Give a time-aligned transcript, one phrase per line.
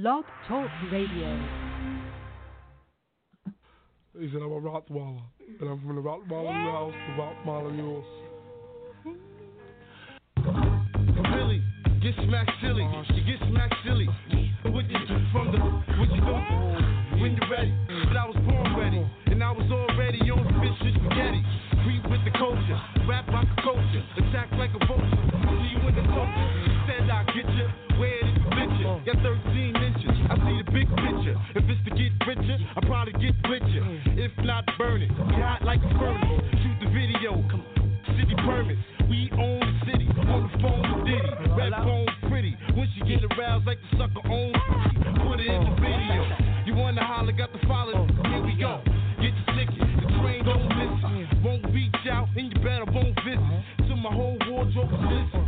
[0.00, 1.26] Blog Talk Radio.
[4.16, 5.22] He said, I'm a Rottweiler.
[5.60, 8.04] And I'm from the Rottweiler in your house, the Rottweiler in yours.
[11.34, 11.62] Billy,
[12.00, 12.86] get smacked silly.
[13.10, 14.06] You get smacked silly.
[14.70, 16.34] What you do from the what you do
[17.18, 17.74] when you're ready.
[18.06, 21.42] But I was born ready, and I was already on fish and spaghetti.
[21.82, 25.26] Creep with the culture, rap like a culture, attack like a vulture.
[25.42, 26.48] See you in the culture.
[26.86, 27.66] Said I get you,
[27.98, 28.94] where is the picture?
[29.10, 29.87] Got 13
[30.78, 31.34] big picture.
[31.58, 33.82] If it's to get richer, I probably get richer.
[34.14, 35.10] If not, burn it.
[35.42, 36.42] Hot like a furnace.
[36.62, 37.42] Shoot the video.
[37.50, 37.98] Come on.
[38.14, 38.80] City permits.
[39.10, 40.06] We own the city.
[40.30, 41.30] On the phone with Diddy.
[41.58, 42.54] Red phone pretty.
[42.74, 44.54] When she get aroused like the sucker own.
[45.26, 46.22] Put it in the video.
[46.66, 48.06] You wanna holler, got the follow.
[48.06, 48.82] Here we go.
[49.18, 49.82] Get the ticket.
[49.82, 51.42] The train don't miss.
[51.42, 53.42] Won't reach out and you better won't visit.
[53.88, 54.94] To my whole wardrobe.
[55.10, 55.42] Listen.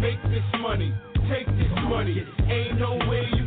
[0.00, 0.92] Make this money.
[1.32, 2.26] Take this money.
[2.44, 3.43] Ain't no way you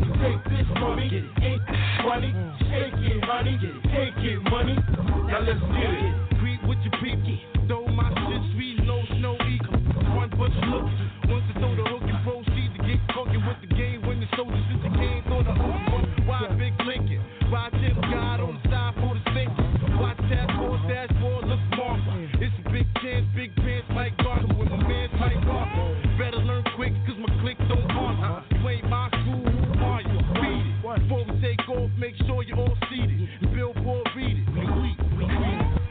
[0.96, 1.46] this from me.
[1.46, 1.62] Ain't
[2.06, 2.34] money.
[2.60, 3.24] Take it.
[3.84, 4.76] Take it, money.
[5.28, 6.40] Now let's get it.
[6.40, 7.57] Creep with your peep.
[32.58, 33.30] All seated.
[33.54, 34.48] Billboard, read it.
[34.54, 35.26] We, we, we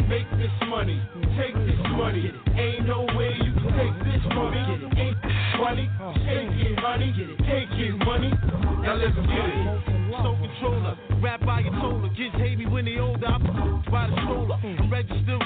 [0.09, 1.01] make this money.
[1.39, 2.31] Take this money.
[2.57, 4.63] Ain't no way you can take this me.
[4.97, 5.19] Ain't
[5.59, 5.91] funny.
[6.27, 7.13] Take it, honey.
[7.47, 8.31] Take it, money.
[8.83, 9.97] Now let's get it.
[10.23, 12.09] So controller, rap by your toller.
[12.17, 13.27] Kids hate me when they older.
[13.27, 14.59] I'm by the stroller.
[14.63, 15.43] I'm registered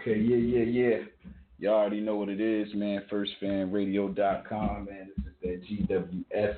[0.00, 0.96] Okay, yeah, yeah, yeah.
[1.58, 3.02] Y'all already know what it is, man.
[3.12, 5.10] FirstFamRadio.com, man.
[5.42, 6.54] This is that GWF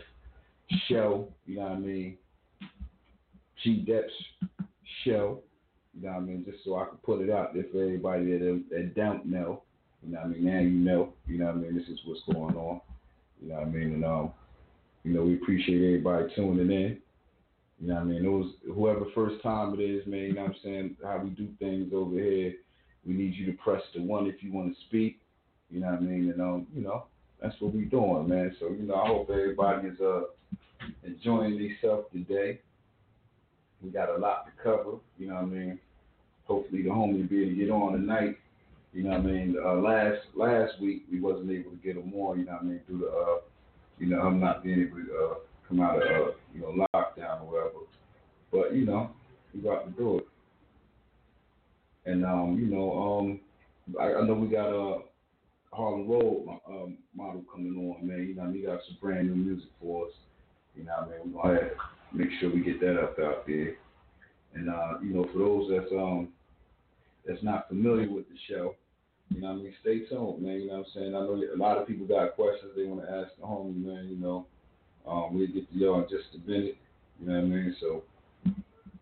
[0.88, 1.28] show.
[1.46, 2.18] You know what I mean?
[3.64, 4.04] G Deps
[5.04, 5.40] show.
[5.92, 6.44] You know what I mean?
[6.44, 9.62] Just so I can put it out there for everybody that, that don't know.
[10.04, 10.44] You know what I mean?
[10.44, 11.12] Now you know.
[11.26, 11.74] You know what I mean?
[11.76, 12.80] This is what's going on.
[13.42, 13.94] You know what I mean?
[13.94, 14.32] And um,
[15.02, 16.98] you know, we appreciate everybody tuning in.
[17.80, 18.24] You know what I mean?
[18.24, 21.30] It was whoever first time it is, man, you know what I'm saying, how we
[21.30, 22.54] do things over here.
[23.06, 25.18] We need you to press the one if you want to speak.
[25.70, 26.30] You know what I mean?
[26.30, 27.04] And um, you know,
[27.40, 28.54] that's what we doing, man.
[28.60, 30.22] So, you know, I hope everybody is uh
[31.04, 32.60] enjoying themselves today.
[33.82, 35.78] We got a lot to cover, you know what I mean?
[36.44, 38.38] Hopefully the homie be able to get on tonight.
[38.92, 39.56] You know what I mean?
[39.64, 42.64] Uh, last last week we wasn't able to get him on, you know what I
[42.64, 43.38] mean, due to uh,
[43.98, 45.34] you know, I'm not being able to uh,
[45.68, 47.86] come out of uh, you know, lockdown or whatever.
[48.50, 49.10] But, you know,
[49.54, 50.28] we got to do it.
[52.06, 53.40] And um, you know, um
[54.00, 55.00] I, I know we got a
[55.72, 58.26] Harlem Road um, model coming on, man.
[58.28, 60.12] You know, he got some brand new music for us.
[60.76, 61.70] You know, I mean, we're gonna
[62.12, 63.76] make sure we get that up out there.
[64.54, 66.28] And uh, you know, for those that's um
[67.26, 68.74] that's not familiar with the show,
[69.30, 70.60] you know, what I mean, stay tuned, man.
[70.60, 71.14] You know what I'm saying?
[71.14, 74.08] I know a lot of people got questions they want to ask the homie, man.
[74.08, 74.46] You know,
[75.06, 76.76] um, we'll get to y'all in just a minute.
[77.20, 77.76] You know what I mean?
[77.80, 78.02] So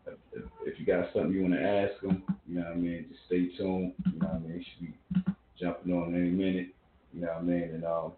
[0.06, 3.06] if, if you got something you want to ask them, you know what I mean,
[3.08, 3.94] just stay tuned.
[4.12, 4.64] You know what I mean?
[4.64, 6.68] Should be jumping on any minute.
[7.12, 7.62] You know what I mean?
[7.62, 8.12] And um,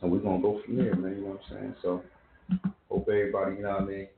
[0.00, 1.16] so we're gonna go from there, man.
[1.16, 1.74] You know what I'm saying?
[1.82, 2.02] So
[2.90, 4.08] hope everybody, you know what I mean,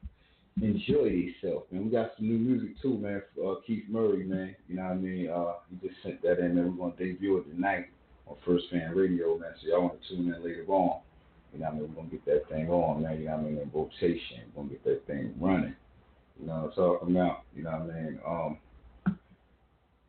[0.62, 1.84] enjoy yourself, man.
[1.84, 3.22] We got some new music too, man.
[3.34, 4.54] For, uh, Keith Murray, man.
[4.68, 5.28] You know what I mean?
[5.28, 6.76] Uh, he just sent that in, man.
[6.76, 7.86] We're gonna debut it tonight
[8.26, 9.50] on First Fam Radio, man.
[9.60, 11.00] So y'all want to tune in later on.
[11.52, 11.88] You know what I mean?
[11.88, 13.18] We're gonna get that thing on, man.
[13.18, 13.58] You know what I mean?
[13.58, 14.40] In rotation.
[14.54, 15.76] We're gonna get that thing running.
[16.40, 17.42] You know I'm talking about?
[17.54, 18.20] You know what I mean?
[18.26, 18.58] Um,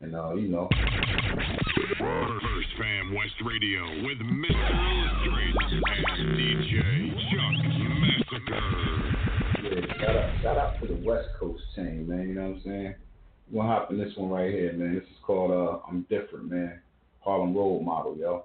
[0.00, 0.68] and uh, you know.
[1.98, 5.24] First Fam West Radio with Mr.
[5.24, 5.72] Illustrates
[6.18, 7.54] and DJ Chuck
[8.00, 8.86] Massacre.
[9.62, 12.28] Yeah, shout out, shout out to the West Coast team, man.
[12.28, 12.94] You know what I'm saying?
[13.50, 14.94] We're gonna hop in this one right here, man.
[14.94, 16.80] This is called uh, I'm Different, man.
[17.20, 18.44] Harlem Road Model, yo.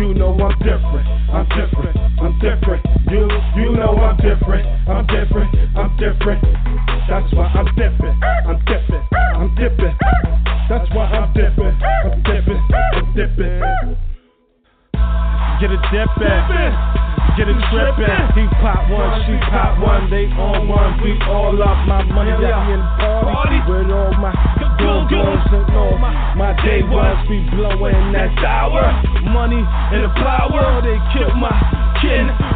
[0.00, 1.06] You, know I'm different.
[1.28, 1.94] I'm different.
[2.22, 2.82] I'm different.
[3.10, 3.28] You.
[3.54, 4.64] You, know I'm different.
[4.88, 5.54] I'm different.
[5.76, 6.40] I'm different.
[7.06, 8.16] That's why I'm different.
[8.24, 9.04] I'm different.
[9.12, 9.98] I'm different.
[10.70, 11.82] That's why I'm different.
[11.82, 12.62] I'm different.
[12.72, 13.98] I'm different.
[15.60, 17.09] Get a dip in.
[17.36, 18.20] Get a trip in.
[18.36, 21.00] He pop one, she pop one, they on one.
[21.02, 21.86] We all up.
[21.86, 22.86] My money got me in the
[23.24, 24.34] party with all my
[24.78, 27.28] go goes and all my day ones.
[27.28, 28.92] We blowing that sour
[29.32, 30.82] money and the flower.
[30.82, 31.89] They killed my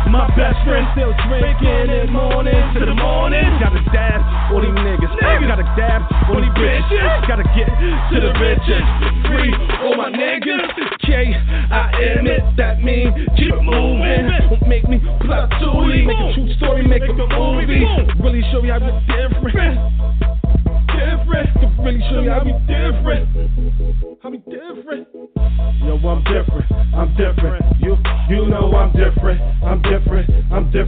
[0.08, 3.44] my best friend still drinking in morning to the morning.
[3.60, 4.20] Gotta dab
[4.52, 5.12] all these niggas.
[5.20, 7.28] Gotta dab all these bitches.
[7.28, 8.84] Gotta get to the riches.
[9.28, 9.52] Free
[9.84, 10.72] all my niggas.
[11.04, 11.34] K
[11.70, 12.42] I M it.
[12.56, 14.32] That mean keep it moving.
[14.48, 15.50] Don't make me plot.
[15.50, 16.86] Make a true story.
[16.86, 17.84] Make a movie.
[18.22, 20.33] Really show you how different.
[20.92, 21.48] Different.
[21.60, 23.28] To really show you how we different.
[24.22, 25.08] How we different.
[25.82, 26.72] Yo, I'm different.
[26.94, 27.64] I'm different.
[27.80, 27.96] You,
[28.28, 29.40] you know I'm different.
[29.62, 30.30] I'm different.
[30.52, 30.83] I'm different.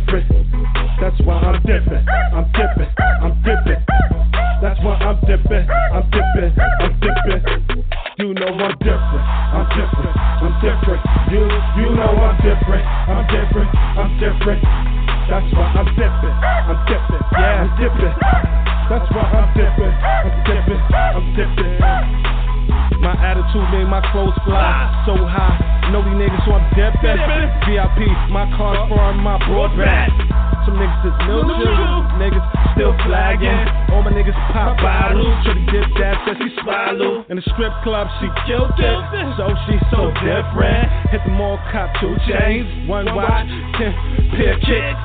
[38.21, 39.01] She killed it.
[39.41, 40.85] So she's so different.
[41.09, 43.49] Hit the mall, cop two chains, one watch,
[43.81, 43.93] ten
[44.37, 45.01] pair kicks.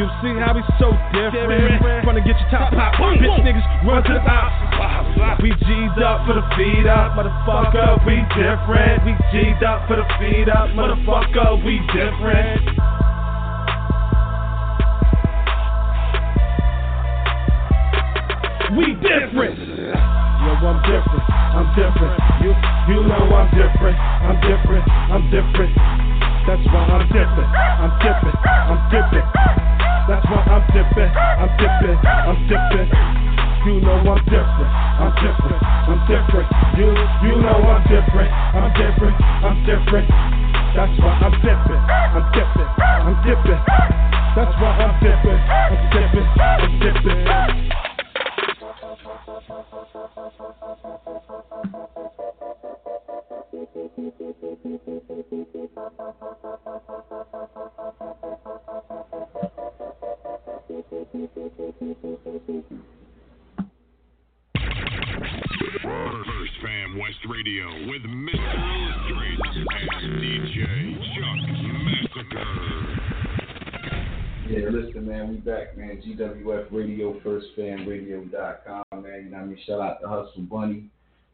[0.00, 1.82] You see how we so different.
[2.02, 2.94] Tryna get your top pop.
[2.98, 5.42] Bitch niggas run to the ops.
[5.42, 8.02] We G'd up for the feed up, motherfucker.
[8.06, 9.04] We different.
[9.04, 11.62] We G'd up for the feed up, motherfucker.
[11.64, 12.87] We different.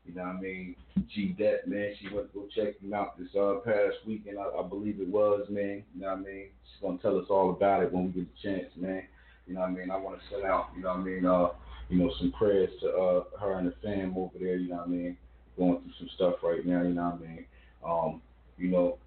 [0.07, 0.77] You know what I mean?
[1.15, 1.95] G Dep, man.
[2.01, 5.09] She went to go check him out this uh, past weekend, I, I believe it
[5.09, 5.83] was, man.
[5.95, 6.47] You know what I mean?
[6.73, 9.03] She's to tell us all about it when we get the chance, man.
[9.47, 9.91] You know what I mean?
[9.91, 11.49] I want to send out, you know what I mean, uh,
[11.89, 14.87] you know, some prayers to uh, her and the fam over there, you know what
[14.87, 15.17] I mean?
[15.59, 17.45] Going through some stuff right now, you know what I mean?
[17.87, 18.23] Um,
[18.57, 18.99] you know,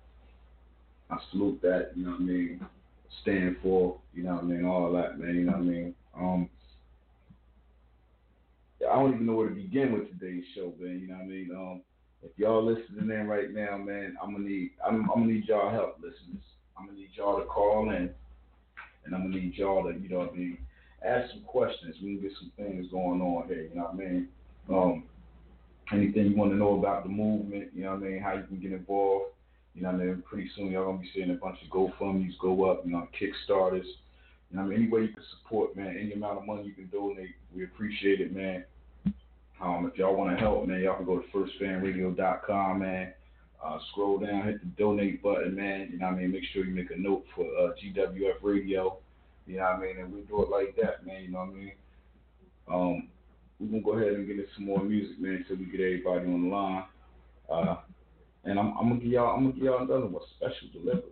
[1.09, 2.65] I salute that, you know what I mean?
[3.23, 5.95] Stand for, you know what I mean, all that, man, you know what I mean?
[6.15, 6.49] Um,
[8.85, 10.99] I don't even know where to begin with today's show, man.
[10.99, 11.51] You know what I mean?
[11.55, 11.81] Um,
[12.23, 15.71] if y'all listening in right now, man, I'm gonna need I'm, I'm gonna need y'all
[15.71, 16.43] help, listeners.
[16.77, 18.09] I'm gonna need y'all to call in,
[19.05, 20.57] and I'm gonna need y'all to, you know what I mean,
[21.05, 21.95] ask some questions.
[22.01, 23.63] We can get some things going on here.
[23.63, 24.27] You know what I mean?
[24.69, 25.03] Um,
[25.91, 27.69] anything you want to know about the movement?
[27.73, 28.21] You know what I mean?
[28.21, 29.31] How you can get involved?
[29.73, 30.23] You know what I mean?
[30.27, 32.85] Pretty soon y'all gonna be seeing a bunch of GoFundmes go up.
[32.85, 33.85] You know, Kickstarters.
[34.51, 34.79] Know I mean?
[34.79, 35.97] Any way you can support, man.
[35.97, 38.63] Any amount of money you can donate, we appreciate it, man.
[39.59, 43.13] Um, if y'all want to help, man, y'all can go to firstfamradio.com, man.
[43.63, 45.89] Uh, scroll down, hit the donate button, man.
[45.91, 46.31] You know what I mean?
[46.31, 48.99] Make sure you make a note for uh, GWF Radio.
[49.47, 49.99] You know what I mean?
[49.99, 51.23] And we do it like that, man.
[51.23, 51.71] You know what I mean?
[52.71, 53.07] Um,
[53.59, 56.27] we're to go ahead and get into some more music, man, until we get everybody
[56.27, 56.83] on the line.
[57.49, 57.77] Uh,
[58.43, 61.11] and I'm, I'm to give y'all, I'm to give y'all another one, special delivery.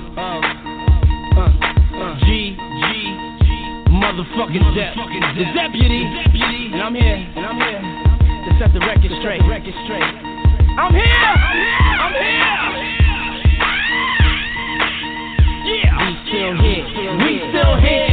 [4.01, 4.95] motherfucking Dep,
[5.37, 6.01] the deputy,
[6.73, 10.01] and I'm here, and I'm here to set the record straight, record straight.
[10.01, 12.81] I'm here, I'm here, I'm here.
[15.69, 16.85] Yeah, we still here,
[17.21, 18.10] we still here.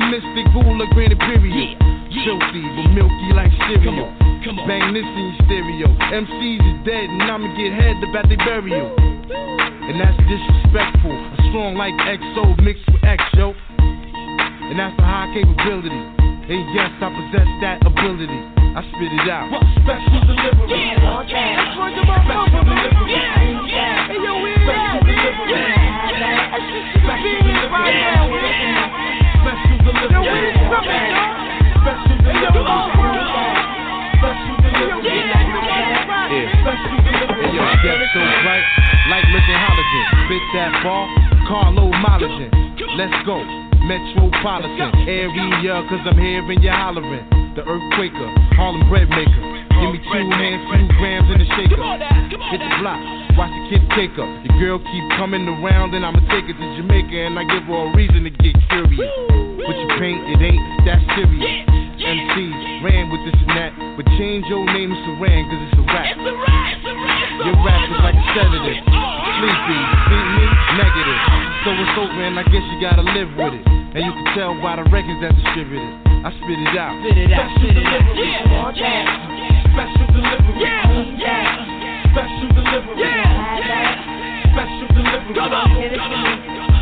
[0.00, 1.76] The mystic ruler, granted period.
[2.24, 4.08] Filthy, but milky like cereal.
[4.66, 5.88] Bang this in your stereo.
[5.92, 8.96] MCs is dead and I'ma get head about they burial.
[8.96, 11.12] And that's disrespectful.
[11.12, 13.52] I'm strong like XO mixed with X, yo.
[13.52, 15.92] And that's a high capability.
[15.92, 18.40] And yes, I possess that ability.
[18.72, 19.52] I spit it out.
[19.84, 20.96] Special delivery.
[21.04, 21.76] Want that.
[21.76, 23.20] Special delivery.
[23.20, 25.60] Hey, yo, we in Special delivery.
[27.04, 27.68] Special delivery.
[27.68, 28.19] Special
[36.60, 36.76] Yeah.
[36.76, 37.56] Special delivery.
[37.56, 38.64] Yo, step so bright,
[39.08, 40.04] like halogen.
[40.28, 41.08] Spit that ball,
[41.48, 41.88] Carlo.
[42.96, 43.40] Let's go.
[43.80, 47.24] Metropolitan area, cause I'm hearing you hollering.
[47.56, 49.42] The earthquaker, Harlem bread maker.
[49.80, 51.80] Give me two hands, few grams in the shaker.
[52.52, 53.00] Hit the block,
[53.40, 54.28] watch the kid take her.
[54.44, 57.88] Your girl keep coming around, and I'ma take her to Jamaica, and I give her
[57.88, 59.10] a reason to get curious.
[59.64, 61.79] What you paint, it ain't that serious.
[62.10, 65.84] MCs ran with this and that, but change your name to Saran, cause it's a
[65.94, 66.10] rap.
[67.46, 68.82] Your rap is like a sedative.
[68.82, 70.44] Sleepy, see me?
[70.74, 71.20] Negative.
[71.62, 73.64] So it's over and I guess you gotta live with it.
[73.94, 75.86] And you can tell by the records that's distributed.
[76.26, 76.98] I spit it out.
[76.98, 78.02] Spit it out, spit it out.
[78.58, 79.06] Want that.
[79.70, 80.66] Special delivery.
[80.66, 81.46] Need that.
[82.10, 83.06] Special delivery.
[83.06, 83.94] Have that.
[84.50, 85.34] Special delivery.
[85.78, 86.34] Give it to me.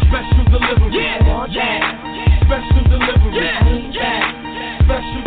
[0.09, 1.05] Special delivery.
[1.29, 1.85] Want that.
[2.49, 3.33] Special delivery.
[3.37, 4.49] Need that.
[4.89, 5.18] Special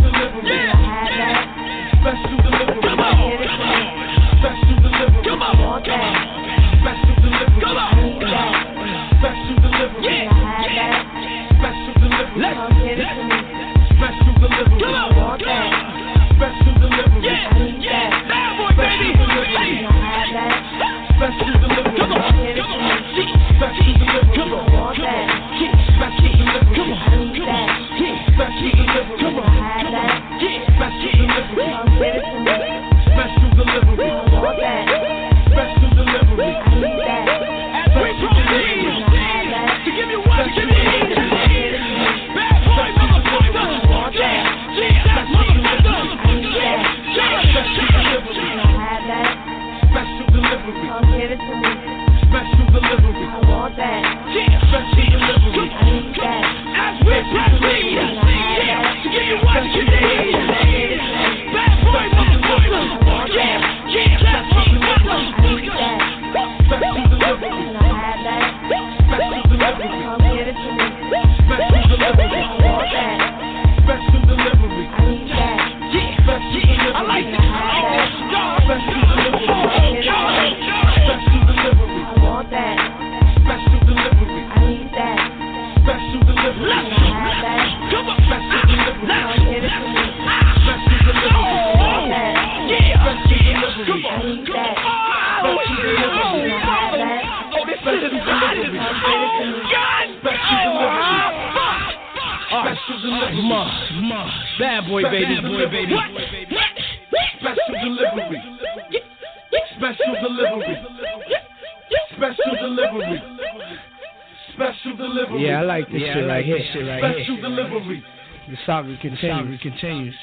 [119.03, 120.15] The saga continues.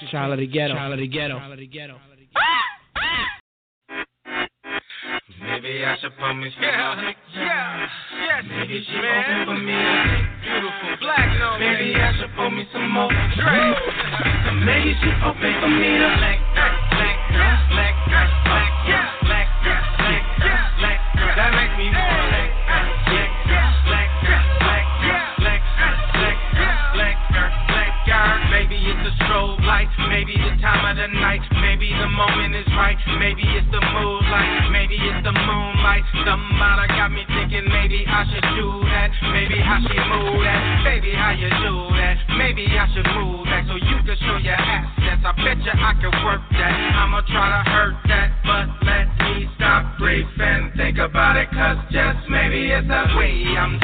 [47.18, 51.76] I'ma try to hurt that, but let me stop brief and think about it, cause
[51.90, 53.81] just maybe it's a way I'm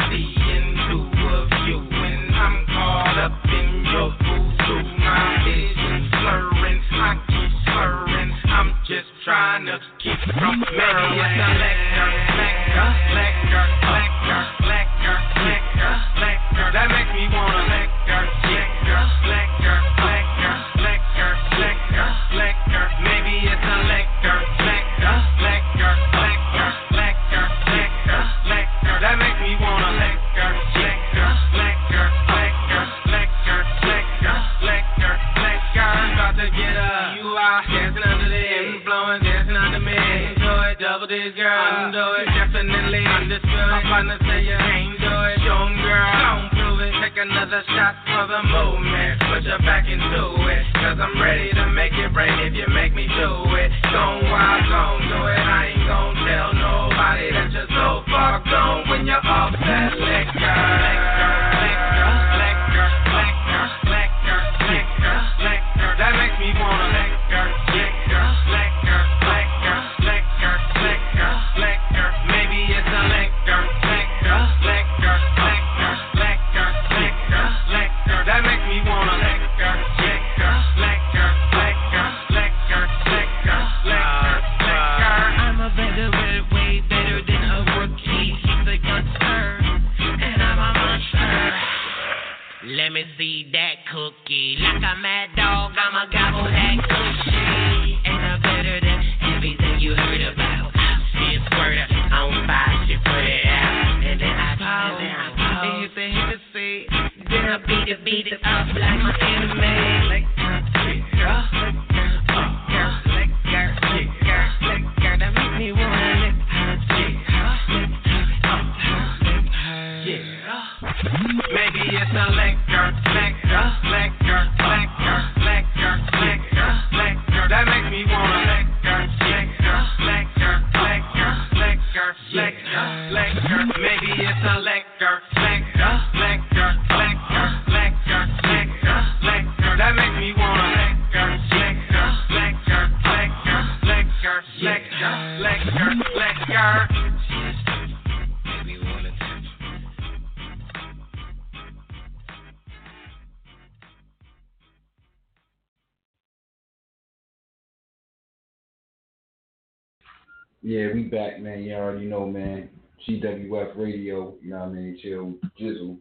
[160.64, 161.62] Yeah, we back, man.
[161.62, 162.70] You already know, man.
[163.06, 164.98] GWF Radio, you know what I mean?
[165.02, 165.98] Chill Jizzle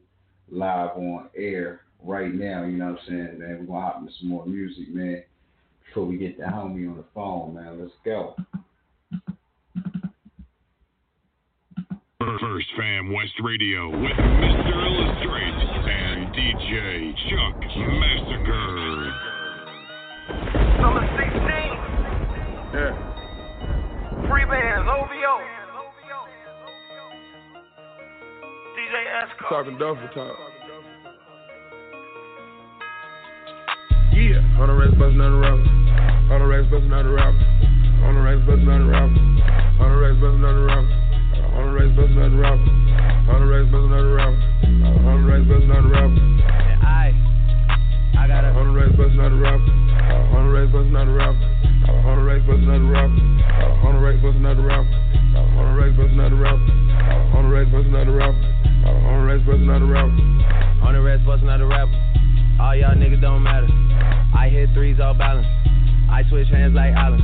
[0.49, 3.57] live on air right now, you know what I'm saying, man.
[3.59, 5.21] We're gonna hop into some more music, man.
[5.85, 7.77] Before we get the homie on the phone, man.
[7.77, 8.35] Let's go.
[12.19, 14.73] First Fam West Radio with Mr.
[14.87, 15.59] Illustrate
[15.91, 17.59] and DJ Chuck
[17.99, 19.11] Massacre.
[20.79, 21.43] Number 16.
[22.73, 23.12] Yeah.
[24.53, 25.33] Free bands, OVO.
[28.77, 29.49] DJ Esco.
[29.49, 30.37] Talking duffel talk.
[34.13, 34.61] Yeah.
[34.61, 35.65] On the racks bustin' out the rapper.
[36.29, 37.41] On the racks bustin' out the rapper.
[38.05, 39.17] On the racks bustin' out the rapper.
[39.81, 40.93] On the racks bustin' out the rapper.
[41.57, 42.69] On the racks bustin' out the rapper.
[43.33, 44.37] On the racks bustin' out the rapper.
[45.01, 46.21] On the racks bustin' out the rapper.
[46.53, 47.09] And I,
[48.21, 49.73] I got a On the racks bustin' out the rapper.
[50.29, 51.41] On the racks bustin' out the rapper.
[52.05, 53.32] On the racks bustin' out the rapper.
[53.81, 54.93] On the bustin' out the rapper.
[55.33, 56.69] On the bustin' out the rapper.
[57.33, 58.37] On the bustin' out the rapper.
[58.85, 60.13] On the bustin' out the rapper.
[60.85, 61.97] On the bustin' out the rapper.
[62.61, 63.67] All y'all niggas don't matter.
[64.37, 65.47] I hit threes all balance.
[66.09, 67.21] I switch hands like Allen.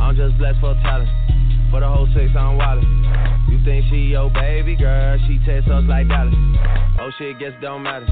[0.00, 1.08] I'm just blessed for talent.
[1.70, 3.50] For the whole six, I'm wildin'.
[3.50, 5.18] You think she your baby girl?
[5.26, 6.34] She tests us like Dallas.
[6.98, 8.06] Oh shit, guess don't matter.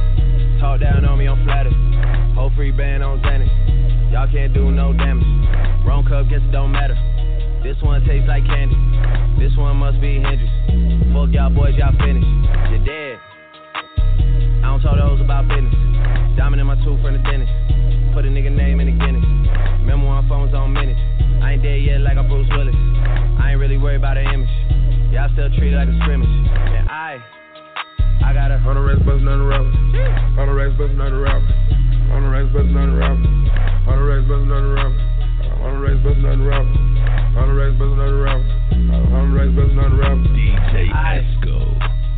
[0.60, 1.74] Talk down on me, I'm flattered.
[2.34, 4.12] Whole free band on Xanax.
[4.12, 5.26] Y'all can't do no damage.
[5.84, 6.94] Wrong cup, guess don't matter.
[7.64, 8.76] This one tastes like candy.
[9.40, 10.52] This one must be Hendrix.
[11.16, 12.28] Fuck y'all boys, y'all finished.
[12.68, 13.16] You're dead.
[14.60, 15.72] I don't talk to hoes about business.
[16.36, 17.48] Diamond in my tooth from the dentist.
[18.12, 19.24] Put a nigga name in the Guinness.
[19.80, 21.00] Remember when phones on minutes.
[21.40, 22.76] I ain't dead yet like I'm Bruce Willis.
[23.40, 24.52] I ain't really worried about the image.
[25.16, 26.28] Y'all still treat it like a scrimmage.
[26.28, 27.16] And I,
[28.28, 29.72] I got a On the racks the rapper.
[30.36, 31.48] On the racks the rapper.
[32.12, 33.24] On the racks the rapper.
[33.88, 34.84] On the racks bustin' out the.
[35.64, 37.38] On the racks bustin' out the rapper.
[37.40, 38.48] On the racks bustin' out the rapper.
[39.14, 40.28] On the racks bustin' out the rapper.
[40.34, 41.56] DJ I- Esco.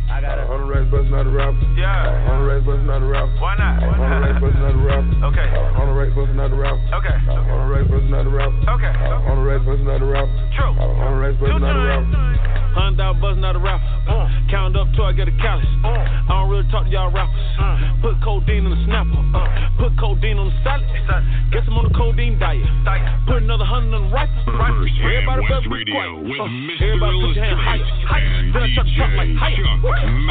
[0.07, 1.67] I got a On the racks bustin' out rapper.
[1.77, 2.29] Yeah.
[2.31, 3.35] On the racks bustin' out rapper.
[3.37, 3.83] Why not?
[3.83, 5.13] On the racks bustin' out rapper.
[5.29, 5.47] Okay.
[5.77, 6.81] On the racks bustin' out the rapper.
[6.97, 7.15] Okay.
[7.27, 8.59] On the racks bustin' out rapper.
[8.77, 8.93] Okay.
[9.27, 10.35] On racks bustin' out rapper.
[10.55, 10.73] True.
[10.73, 12.66] On the racks bustin' out rapper.
[12.77, 13.83] Hundred dollar buzzing out a rapper.
[14.05, 14.29] Uh.
[14.53, 15.65] Count up till I get a callus.
[15.81, 15.97] Uh.
[15.97, 17.41] I don't really talk to y'all rappers.
[17.57, 18.05] Uh.
[18.05, 19.17] Put codeine in the snapper.
[19.33, 19.81] Uh.
[19.81, 20.85] Put codeine on the salad.
[21.09, 21.25] Salad.
[21.51, 22.61] Guess I'm on the codeine diet.
[22.85, 23.01] Diet.
[23.25, 24.37] Put another hundred on the rifle.
[24.45, 26.13] Fam Everybody better be quiet.
[26.37, 26.85] Uh, Mr.
[26.85, 27.87] Everybody put your hand higher.
[28.05, 28.29] Higher.
[28.53, 29.65] Then I start to talk like higher.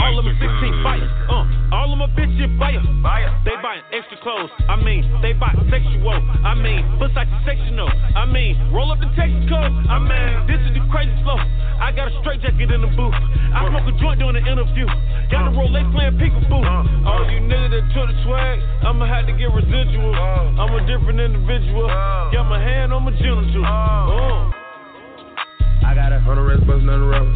[0.06, 0.82] All of my 16 Massacre.
[0.86, 1.06] fire.
[1.26, 2.82] Uh, all of my bitches fire.
[3.02, 3.30] Fire.
[3.42, 4.50] They buying extra clothes.
[4.70, 6.14] I mean, they buy sexual.
[6.46, 7.90] I mean, Versace sectional.
[8.14, 9.72] I mean, roll up the Texas code.
[9.90, 11.38] I mean, this is the crazy flow.
[11.76, 13.14] I got a straight jacket in the booth.
[13.54, 14.86] I smoke a joint during the interview.
[15.30, 16.62] Got the Rolex playing peekaboo.
[16.62, 17.08] Uh.
[17.08, 20.14] All you niggas that took the swag, I'ma have to get residual.
[20.14, 20.62] Uh.
[20.62, 21.88] I'm a different individual.
[21.88, 22.32] Uh.
[22.32, 23.64] Got my hand on my genital.
[23.64, 24.52] Uh.
[26.26, 27.30] Hundred racks bustin' out the rapper.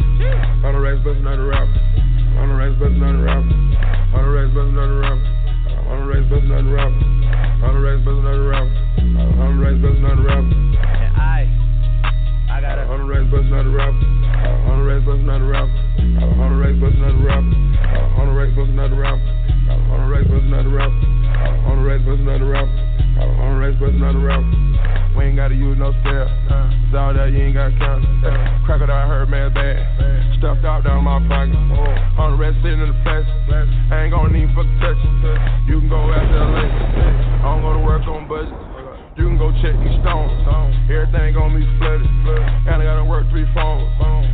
[0.59, 1.79] Hundred racks bustin' out the rapper.
[2.35, 3.55] Hundred racks bustin' out the rapper.
[4.11, 5.31] Hundred racks bustin' out the rapper.
[5.87, 7.11] Hundred racks bustin' out the rapper.
[7.61, 8.73] Hundred racks but out the rapper.
[9.39, 10.55] Hundred racks bustin' out the rapper.
[10.91, 11.47] And I,
[12.51, 12.59] I
[13.07, 14.11] racks out the rapper.
[14.83, 15.71] Racks out the rapper.
[18.35, 19.23] Racks out the rapper.
[20.11, 20.99] Racks out the rapper.
[21.87, 22.75] Racks out the rapper.
[22.75, 24.51] The racks out the rapper.
[25.15, 26.27] We ain't gotta use no step.
[26.27, 28.03] It's that you ain't gotta count.
[28.65, 29.87] Crocodile hurt man bad.
[30.39, 31.55] Stuffed out down my pocket.
[32.19, 33.31] Hundred racks sitting in the plastic.
[33.91, 34.99] I ain't gonna need fucking touch.
[35.67, 36.11] You can go.
[36.11, 36.19] I
[37.83, 38.70] work on.
[39.21, 40.33] You can go check these stones.
[40.89, 42.09] Everything gonna be flooded.
[42.65, 43.85] And I gotta work three phones.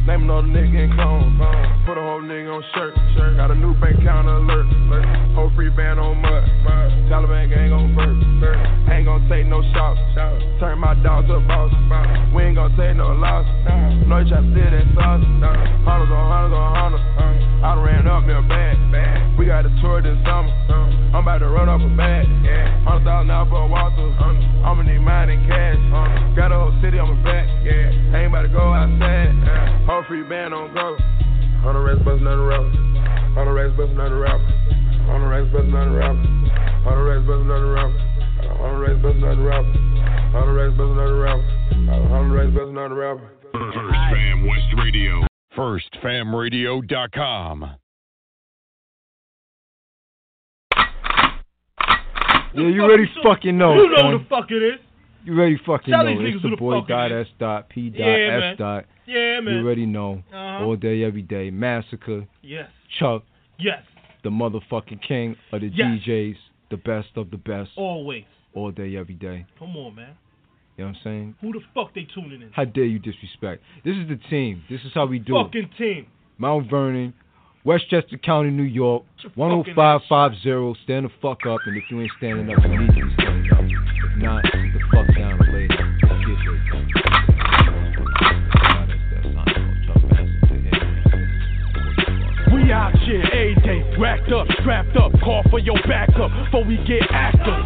[0.08, 1.36] Name another nigga in clones.
[1.84, 2.96] Put a whole nigga on shirt.
[3.36, 4.64] Got a new bank account alert.
[5.36, 6.48] Whole free band on mud.
[7.12, 8.16] Taliban gang on vert.
[8.88, 10.00] Ain't gonna take no shots.
[10.64, 11.68] Turn my dog to boss.
[12.32, 13.44] We ain't gonna take no loss.
[14.08, 15.20] No, you try to steal that sauce.
[15.84, 17.04] Hunters on hunters on hunters.
[17.60, 19.36] I ran up me a bag.
[19.36, 20.56] We got a tour this summer.
[21.12, 22.24] I'm about to run up a bag.
[22.88, 24.16] Hundred thousand out for a walkthrough.
[24.64, 25.78] I'ma need mine in cash.
[25.94, 26.08] Uh.
[26.36, 27.48] Got a whole city on my back.
[27.64, 27.92] Yeah.
[28.18, 29.32] Ain't about to go outside.
[29.34, 29.78] Uh.
[29.86, 30.98] Whole free band on go.
[31.64, 32.70] Hundred racks bustin' out the rapper.
[33.34, 34.46] Hundred racks bustin' out the rapper.
[35.08, 36.28] Hundred racks bustin' out the rapper.
[36.86, 37.98] Hundred racks bustin' out the rapper.
[38.48, 39.74] Hundred racks bustin' out the rapper.
[40.32, 41.44] Hundred racks bustin' out the rapper.
[42.08, 43.28] Hundred racks bustin' out the rapper.
[43.54, 45.26] First Fam West Radio.
[45.58, 47.58] FirstFamRadio.com.
[52.54, 53.74] Yeah, you already fucking know.
[53.76, 54.80] You know who the fuck it is.
[55.26, 56.22] You already fucking Tell know.
[56.26, 57.12] It's the the boy dot.
[57.12, 58.86] S dot P dot Yeah, S dot.
[59.06, 59.56] Yeah, man.
[59.56, 60.24] You already know.
[60.32, 60.66] Uh-huh.
[60.66, 61.50] All day, every day.
[61.50, 62.26] Massacre.
[62.42, 62.70] Yes.
[63.00, 63.24] Chuck.
[63.60, 63.84] Yes.
[64.24, 66.00] The motherfucking king of the Yes.
[66.06, 66.36] DJs.
[66.70, 67.72] The best of the best.
[67.76, 68.26] Always.
[68.54, 69.46] All day, every day.
[69.60, 70.10] Come on, man.
[70.78, 71.36] You know what I'm saying?
[71.42, 72.50] Who the fuck they tuning in?
[72.52, 73.64] How dare you disrespect?
[73.84, 74.64] This is the team.
[74.70, 75.44] This is how we do it.
[75.44, 76.08] Fucking team.
[76.38, 77.14] Mount Vernon,
[77.68, 80.80] Westchester County, New York, your fucking 10550.
[80.86, 83.60] Stand the fuck up, and if you ain't standing up, immediately stand up.
[83.60, 85.27] If not, the fuck down
[92.68, 92.74] We
[93.08, 97.64] here every day, racked up, strapped up, call for your backup before we get active.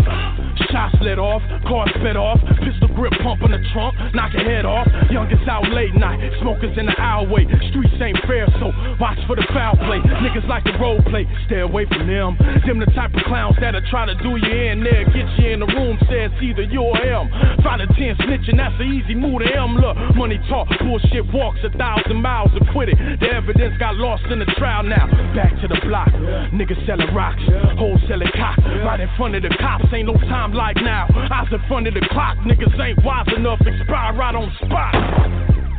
[0.70, 4.64] Shots let off, car sped off, pistol grip pump in the trunk, knock your head
[4.64, 4.86] off.
[5.10, 7.50] Youngest out late night, smokers in the alleyway.
[7.74, 8.70] Streets ain't fair, so
[9.02, 9.98] watch for the foul play.
[10.22, 12.38] Niggas like to role play, stay away from them.
[12.62, 15.66] Them the type of clowns that'll try to do you in there, get you in
[15.66, 17.26] the room, says either you or him.
[17.66, 19.82] Find a 10 snitching, that's an easy move to him.
[19.82, 22.98] Look, money talk, bullshit walks a thousand miles and quit it.
[23.18, 25.08] The evidence got lost in the trial now.
[25.32, 26.12] Back to the block,
[26.52, 27.40] niggas selling rocks,
[27.80, 28.60] hoes selling cock.
[28.84, 31.08] Right in front of the cops, ain't no time like now.
[31.32, 34.94] Eyes in front of the clock, niggas ain't wise enough, expire right on spot.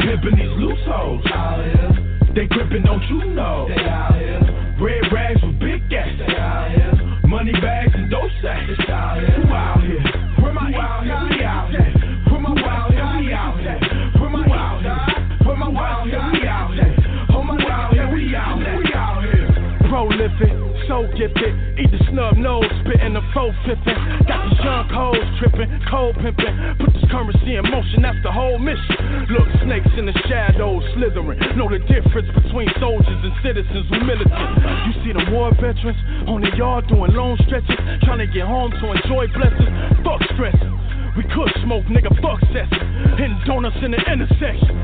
[0.01, 1.21] Pimpin' these loose hoes.
[2.35, 3.69] They grippin', don't you know?
[3.69, 4.41] They out here.
[4.81, 6.09] Red rags with big gas.
[6.17, 7.29] They out here.
[7.29, 8.65] Money bags and dope sacks.
[8.73, 9.31] It's out here.
[9.31, 10.01] Who out here?
[10.41, 11.21] Where my out here?
[11.29, 11.93] We out here.
[12.33, 13.21] Where my out here?
[13.21, 13.79] We out here.
[14.19, 16.17] Where my out here?
[16.17, 16.42] We out here.
[20.03, 20.51] Prolific,
[20.91, 21.55] so gifted.
[21.79, 23.95] Eat the snub nose, spittin' the faux fiffin'.
[24.27, 26.75] Got these young hoes trippin', cold pimpin'.
[26.75, 29.31] Put this currency in motion, that's the whole mission.
[29.31, 31.39] Look, snakes in the shadows, slithering.
[31.55, 34.43] Know the difference between soldiers and citizens who militant.
[34.91, 38.75] You see the war veterans on the yard doing long stretches, trying to get home
[38.75, 39.71] to enjoy blessings.
[40.03, 40.75] Fuck stressing.
[41.15, 43.15] We could smoke, nigga, fuck session.
[43.23, 44.75] Hitting donuts in the intersection.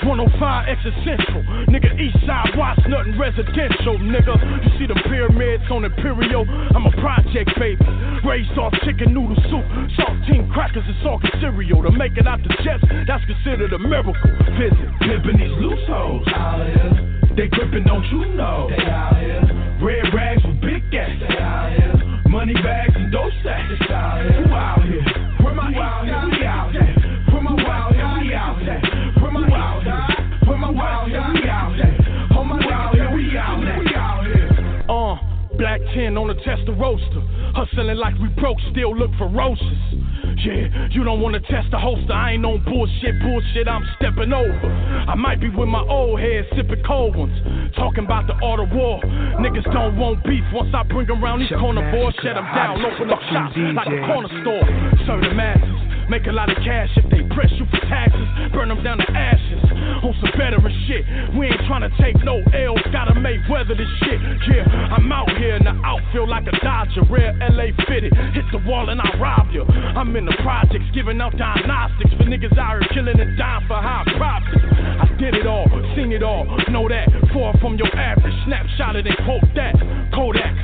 [0.00, 1.31] 105 exit central.
[1.68, 4.34] Nigga, east side, watch nothing residential, nigga.
[4.64, 6.46] You see the pyramids on Imperial?
[6.48, 7.84] I'm a project baby.
[8.24, 9.66] Raised off chicken noodle soup,
[9.98, 11.82] saltine crackers and salt cereal.
[11.82, 14.14] To make it out the jets, that's considered a miracle.
[14.58, 16.24] Visit pimpin' these loose hoes.
[17.36, 18.68] They grippin', don't you know?
[18.68, 19.40] They out here.
[19.80, 21.10] Red rags with big gas.
[21.18, 21.96] They out here.
[22.28, 23.72] Money bags and dope sacks.
[23.80, 24.44] It's out here.
[24.44, 24.54] Who
[35.72, 37.22] black tin on the tester roaster.
[37.56, 39.80] Hustling like we broke, still look ferocious.
[40.44, 42.12] Yeah, you don't wanna test the holster.
[42.12, 44.68] I ain't on bullshit, bullshit, I'm stepping over.
[45.08, 47.36] I might be with my old head, sipping cold ones.
[47.74, 49.00] Talking about the art of war.
[49.40, 50.44] Niggas don't want beef.
[50.52, 54.00] Once I bring around these corner boys, shut them down, open up shop like a
[54.04, 54.64] corner store.
[55.06, 55.92] Serve the masses.
[56.10, 58.28] Make a lot of cash if they press you for taxes.
[58.52, 59.64] Burn them down to ashes.
[60.04, 61.06] On some veteran shit.
[61.32, 62.84] We ain't trying to take no L's.
[63.48, 64.20] Weather this shit.
[64.48, 67.02] Yeah, I'm out here in the outfield like a Dodger.
[67.08, 68.12] Rare LA fitted.
[68.34, 69.64] Hit the wall and I rob you.
[69.64, 73.80] I'm in the projects giving out diagnostics for niggas out here killing and dying for
[73.80, 74.60] high profits.
[74.60, 75.66] I did it all.
[75.96, 76.44] seen it all.
[76.68, 78.34] Know that, far from your average.
[78.46, 79.74] Snapshot it and quote that.
[80.12, 80.56] Kodak.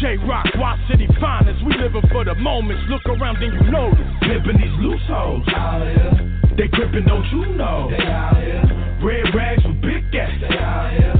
[0.00, 1.64] J Rock, Why City finest.
[1.64, 2.82] We living for the moments.
[2.88, 4.08] Look around and you know this.
[4.22, 5.44] Pimping these loose hoes.
[5.54, 6.36] Out here.
[6.56, 7.88] They gripping, don't you know?
[7.90, 8.64] They out here.
[9.04, 10.30] Red rags with big gas.
[10.40, 11.15] They out here.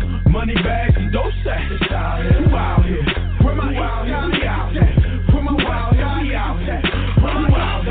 [0.47, 1.73] Money bags and dope sacks.
[1.73, 2.23] It's out.
[2.23, 3.03] Who out here?
[3.43, 4.15] Where my out here?
[4.47, 4.87] Out here.
[5.33, 6.07] Where my out here?
[6.23, 6.81] We out here.
[7.21, 7.85] Where my out?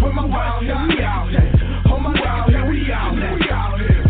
[0.00, 0.72] Where my out here?
[1.04, 1.52] Out here.
[1.92, 2.48] Oh my out?
[2.48, 3.36] We out here.
[3.36, 4.06] We out here.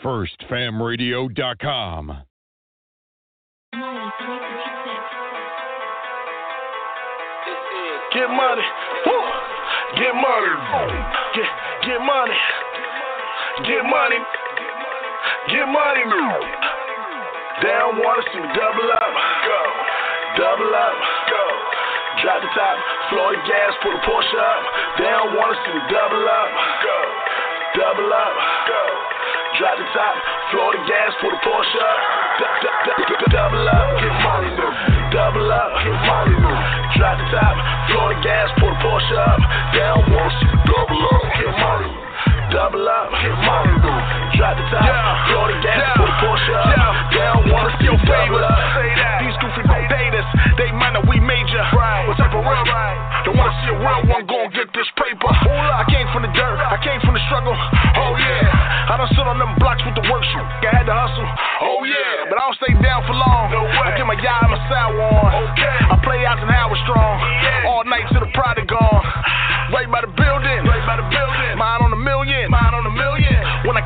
[0.00, 2.22] FirstFamRadio.com.
[8.16, 8.64] Get money.
[9.04, 9.20] Woo.
[10.00, 10.52] Get money.
[11.36, 11.48] Get
[11.84, 12.32] get money.
[13.68, 14.20] Get money.
[15.52, 16.02] Get money.
[17.60, 19.12] Down water, see me double up.
[19.44, 19.60] Go.
[20.40, 20.96] Double up.
[21.28, 21.44] Go.
[22.24, 22.76] Drop the top,
[23.12, 24.62] floor the gas, put a Porsche up.
[24.96, 26.48] Down water, see me double up.
[26.88, 26.96] Go.
[27.76, 28.32] Double up.
[28.64, 28.82] Go.
[29.60, 30.16] Drop the top,
[30.56, 32.00] floor the gas, put a Porsche up.
[33.28, 34.56] Double up, get money.
[35.12, 36.45] Double up, get money.
[36.96, 37.56] Drop the top,
[37.92, 39.40] floor the gas, put the Porsche up.
[39.76, 40.00] Down
[40.40, 41.92] see me double up, get money.
[42.48, 43.76] Double up, get money.
[44.40, 44.88] Drop the top,
[45.28, 47.12] floor the gas, put the Porsche up.
[47.12, 48.56] Down water, see me double up.
[48.80, 49.25] These goofy
[50.32, 51.62] potatoes, they might not we major.
[52.06, 52.64] What type of real?
[52.66, 52.98] Right.
[53.24, 55.30] Don't wanna see a real one gon' get this paper.
[55.30, 57.54] I came from the dirt, I came from the struggle.
[57.54, 60.46] Oh yeah, I done stood on them blocks with the work shoot.
[60.66, 61.26] I had to hustle.
[61.62, 63.50] Oh yeah, but I don't stay down for long.
[63.50, 63.86] No way.
[63.86, 65.30] I get my yah and my sour on.
[65.54, 65.76] Okay.
[65.90, 67.14] I play out and Howard strong.
[67.42, 67.70] Yeah.
[67.70, 69.02] All night till the product gone.
[69.66, 70.62] Right by the building.
[70.62, 71.58] Right by the building.
[71.58, 72.46] Mine on a million.
[72.54, 73.66] Mine on a million.
[73.66, 73.82] When I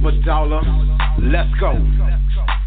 [0.00, 0.62] Silver Dollar,
[1.20, 1.72] let's go.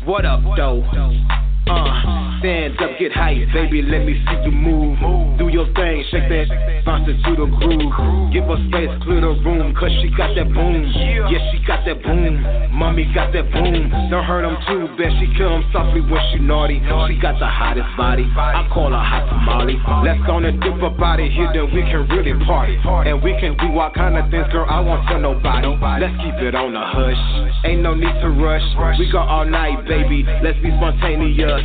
[0.03, 1.40] What up, though?
[1.71, 4.99] Uh, stand up, get hype, baby, let me see you move.
[5.39, 8.33] Do your thing, shake that, bounce it to the groove.
[8.35, 10.83] Give her space, clear the room, cause she got that boom.
[11.31, 12.43] Yeah, she got that boom.
[12.75, 13.87] Mommy got that boom.
[14.11, 16.83] Don't hurt him too bad, she kill him softly when she naughty.
[17.07, 19.79] She got the hottest body, I call her hot tamale.
[20.03, 22.75] Let's go and dip up out here, then we can really party.
[22.83, 25.71] And we can do all kind of things, girl, I won't tell nobody.
[26.03, 27.23] Let's keep it on the hush,
[27.63, 28.65] ain't no need to rush.
[28.99, 31.60] We go all night, baby, let's be spontaneous.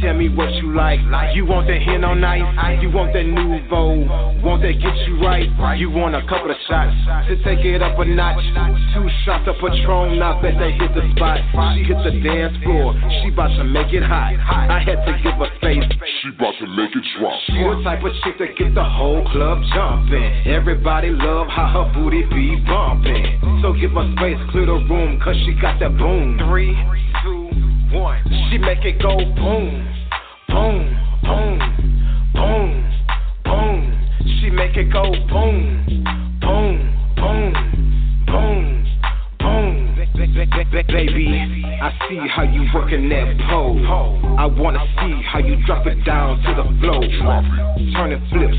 [0.00, 1.00] Tell me what you like.
[1.34, 2.80] You want that hen on ice?
[2.80, 4.08] You want that nouveau?
[4.40, 5.48] Want that get you right?
[5.76, 6.96] You want a couple of shots
[7.28, 8.40] to take it up a notch?
[8.94, 11.38] Two shots of Patron, I bet they hit the spot.
[11.76, 12.96] She hit the dance floor.
[13.20, 14.32] She bout to make it hot.
[14.40, 15.84] I had to give her face.
[16.22, 17.36] She bout to make it drop.
[17.46, 20.48] She the type of chick that get the whole club jumping.
[20.48, 23.60] Everybody love how her booty be bumping.
[23.62, 26.40] So give her space, clear the room, cause she got that boom.
[26.48, 26.72] Three,
[27.22, 27.49] two,
[27.92, 28.22] one.
[28.50, 29.86] She make it go boom,
[30.48, 31.58] boom, boom,
[32.34, 32.90] boom,
[33.44, 34.08] boom.
[34.40, 35.86] She make it go boom,
[36.40, 38.79] boom, boom, boom, boom.
[40.20, 43.80] Baby, I see how you working that pole.
[44.38, 47.02] I wanna see how you drop it down to the floor.
[47.94, 48.56] Turning flips,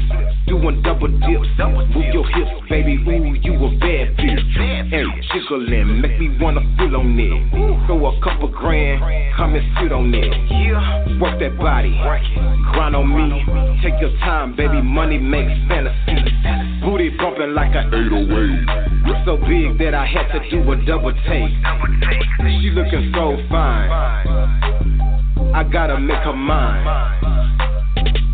[0.48, 1.48] doing double dips.
[1.60, 2.96] Move your hips, baby.
[3.08, 4.90] Ooh, you a bad bitch.
[4.90, 7.86] Hey, jiggling, make me wanna feel on it.
[7.86, 9.02] Throw a couple grand,
[9.36, 11.22] come and sit on it.
[11.22, 11.96] Work that body,
[12.74, 13.46] grind on me.
[13.84, 14.82] Take your time, baby.
[14.82, 16.18] Money makes fantasy.
[16.82, 19.26] Booty bumping like a 808.
[19.26, 21.52] So big that I had to do a double take.
[22.62, 23.90] She looking so fine.
[25.54, 26.86] I gotta make her mine.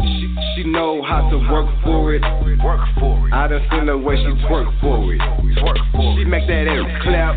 [0.02, 2.22] She, she know how to work for it.
[2.64, 3.34] Work for it.
[3.34, 5.20] I done seen the way she twerk for it.
[5.20, 6.18] Twerk for it.
[6.18, 7.36] She make that ass clap.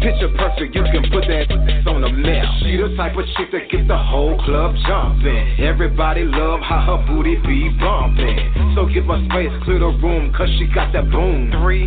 [0.00, 1.44] Picture perfect, you can put that
[1.86, 2.46] on the map.
[2.64, 5.60] She the type of chick that get the whole club jumping.
[5.60, 8.72] Everybody love how her booty be bumping.
[8.74, 11.52] So give her space, clear the room, cause she got that boom.
[11.60, 11.84] Three,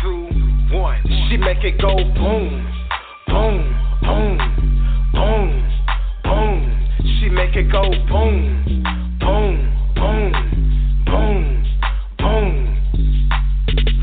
[0.00, 0.15] two.
[1.08, 2.66] She make it go boom,
[3.28, 4.38] boom, boom,
[5.12, 5.62] boom,
[6.24, 6.88] boom.
[7.20, 8.64] She make it go boom,
[9.20, 10.32] boom, boom,
[11.06, 11.64] boom,
[12.18, 12.76] boom.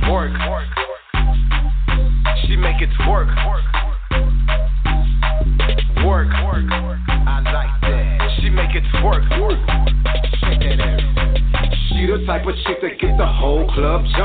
[0.10, 0.32] Work.
[2.46, 3.66] She make it work, work,
[6.06, 6.28] work.
[7.10, 8.30] I like that.
[8.40, 9.60] She make it work, work.
[10.40, 11.00] Shake that.
[11.90, 14.23] She the type of chick that get the whole club jumping.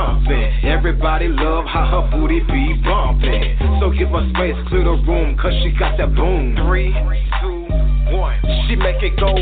[1.28, 3.56] Love how her booty be bumping.
[3.80, 6.56] So give her space, clear the room, cause she got that boom.
[6.66, 6.92] Three,
[7.40, 7.68] two,
[8.16, 8.40] one.
[8.66, 9.36] She make it go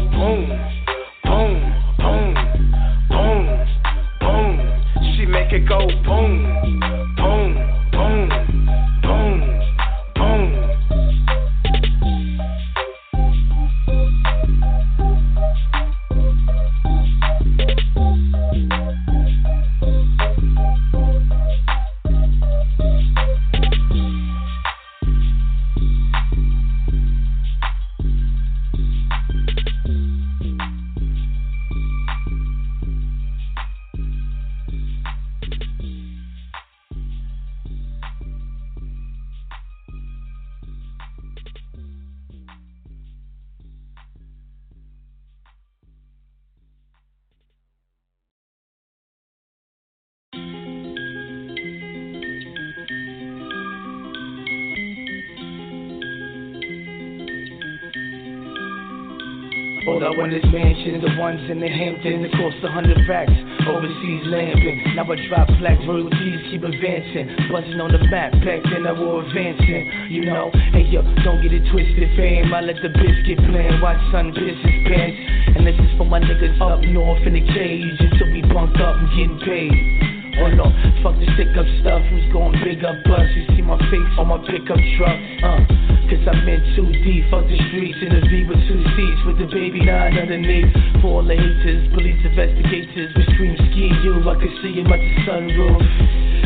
[61.56, 63.32] in the Hamptons, it cost a hundred racks.
[63.64, 67.32] Overseas lamping, now I drop black royalties, keep advancing.
[67.48, 70.12] Buzzing on the map, back then I was advancing.
[70.12, 72.52] You know, hey yo, don't get it twisted, fam.
[72.52, 75.16] I let the biscuit plan, watch sun piss his pants.
[75.56, 79.00] And this is for my niggas up north in the cage, until we bunked up
[79.00, 80.36] and getting paid.
[80.36, 83.24] Hold on, fuck the stick up stuff, who's going big up bus?
[83.32, 85.85] You see my face on my pickup truck, uh.
[86.06, 89.42] Cause I'm in too deep, fuck the streets in a V with two seats with
[89.42, 90.70] the baby nine underneath.
[91.02, 95.02] For all the haters, police investigators, we scream ski you, I can see him at
[95.02, 95.82] the sunroof.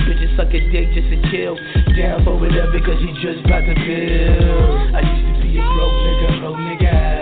[0.08, 1.60] Bitches suck a dick just to kill,
[1.92, 4.96] down for whatever cause you just about to build.
[4.96, 7.19] I used to be a broke nigga, broke nigga.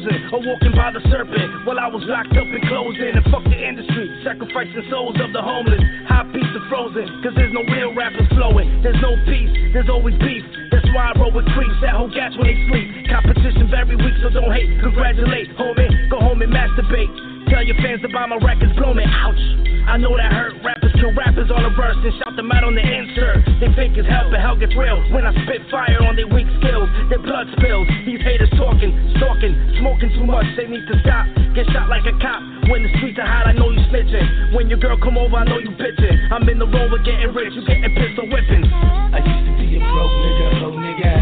[0.00, 3.12] Posing or walking by the serpent while I was locked up and closing.
[3.14, 5.80] And fuck the industry, sacrificing souls of the homeless.
[6.08, 8.82] High pizza frozen, cause there's no real rappers flowing.
[8.82, 10.44] There's no peace, there's always beef.
[10.70, 13.08] That's why I roll with creeps that hold gas when they sleep.
[13.10, 14.80] Competition very weak, so don't hate.
[14.80, 15.90] Congratulate, homie.
[16.10, 17.29] Go home and masturbate.
[17.50, 19.10] Tell your fans about my records blooming.
[19.10, 19.42] Ouch.
[19.90, 20.54] I know that hurt.
[20.62, 23.42] Rappers kill rappers on the verse and shout them out on the insert.
[23.58, 26.46] They fake as hell, but hell gets real when I spit fire on their weak
[26.62, 26.86] skills.
[27.10, 27.90] Their blood spills.
[28.06, 29.50] These haters talking, stalking,
[29.82, 30.46] smoking too much.
[30.54, 31.26] They need to stop.
[31.58, 32.38] Get shot like a cop.
[32.70, 34.54] When the streets are hot, I know you snitching.
[34.54, 36.30] When your girl come over, I know you bitching.
[36.30, 37.50] I'm in the road with getting rich.
[37.58, 38.62] You getting pistol whipping.
[38.62, 41.12] I used to be a broke nigga, broke nigga.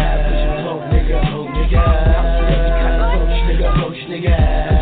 [0.00, 1.76] Now I'm a broke nigga, broke nigga.
[1.76, 4.77] I'm a broke nigga, broke nigga.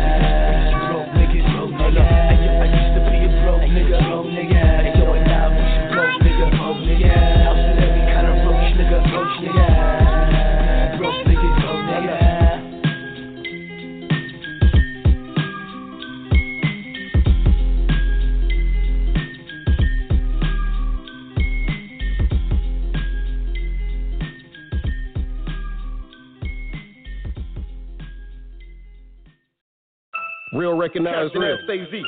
[30.57, 31.57] Real recognize real.
[31.65, 32.01] Stay Z.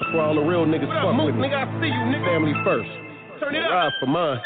[0.00, 1.26] That's why all the real niggas What fuck Mook?
[1.26, 1.48] with me.
[1.48, 2.24] Nigga, I see you, nigga.
[2.24, 2.88] Family first.
[3.38, 3.70] Turn it up.
[3.70, 4.40] Ride for mine.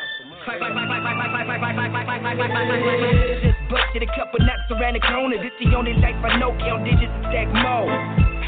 [2.27, 5.39] Just busted a couple nuts around the corner.
[5.39, 6.51] This the only life I know.
[6.59, 7.87] Count digits and stack more.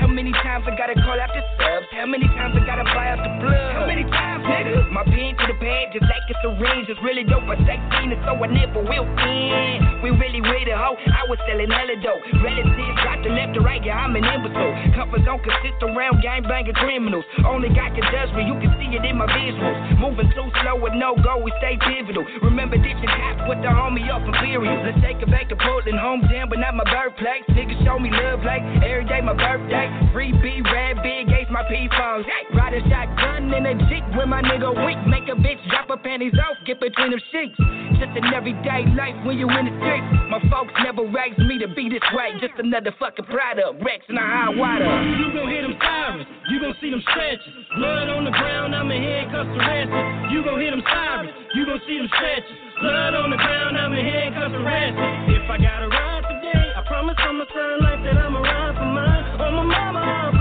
[0.03, 1.78] How many times I gotta call out the subs?
[1.99, 3.75] How many times I gotta buy out the blood?
[3.75, 4.87] How many times, nigga?
[4.95, 6.87] My pen to the pad just like it's a syringe.
[6.87, 7.43] It's really dope.
[7.51, 9.99] I seen it, so I never will end.
[9.99, 10.95] We really with it, ho.
[10.95, 12.23] I was selling hella dope.
[12.39, 14.95] Relatives got to left to right, yeah, I'm an imbecile.
[14.95, 17.27] Comfort zone consist around gang banging criminals.
[17.43, 19.99] Only God can judge me, you can see it in my visuals.
[19.99, 22.23] Moving too slow with no go, we stay pivotal.
[22.47, 24.87] Remember ditching cops with the homie off Imperial.
[24.87, 27.43] Let's take it back to Portland, hometown, but not my birthplace.
[27.51, 29.91] Niggas show me love like every day my birthday.
[30.15, 32.27] Free B, red, big H, my P phones.
[32.55, 34.99] Ride a shotgun in a Jeep with my nigga weak.
[35.07, 37.57] Make a bitch drop her panties off, get between them sheets.
[37.99, 40.09] Just an everyday life when you in the streets.
[40.31, 42.37] My folks never raised me to be this way.
[42.39, 43.83] Just another fucking product.
[43.83, 44.87] Rex and a high water.
[45.19, 47.55] You gon' hear them sirens, you gon' see them stretches.
[47.77, 50.31] Blood on the ground, I'm in handcuffs arrested.
[50.31, 52.57] You gon' hear them sirens, you gon' see them stretches.
[52.81, 55.35] Blood on the ground, I'm in handcuffs arrested.
[55.35, 59.25] If I gotta ride today, I promise my son life that I'ma ride for mine.
[59.43, 60.38] On my mama,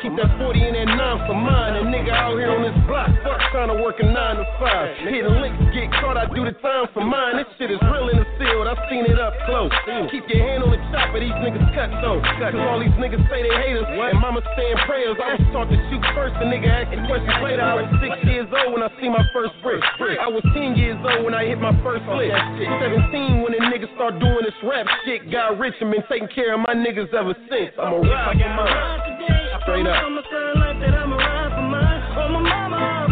[0.00, 1.76] Keep that 40 and that 9 for mine.
[1.76, 5.12] And nigga out here on this block, fuck trying to work a 9 to 5.
[5.12, 7.36] Hit a lick, get caught, I do the time for mine.
[7.36, 9.68] This shit is real in the field, I seen it up close.
[10.08, 12.16] Keep your hand on the chopper, these niggas cut though.
[12.40, 13.84] Cause all these niggas say they hate us.
[13.92, 15.20] And mama saying prayers.
[15.20, 17.60] I was taught to shoot first, the nigga asking questions later.
[17.60, 19.84] I was 6 years old when I see my first brick.
[20.16, 22.32] I was 10 years old when I hit my first flip.
[22.32, 25.28] 17 when the niggas start doing this rap shit.
[25.28, 27.76] Got rich and been taking care of my niggas ever since.
[27.76, 29.49] I'ma ride for mine.
[29.62, 30.04] Straight up.
[30.04, 32.02] On my son life that I'ma ride for mine.
[32.18, 33.09] On my mama,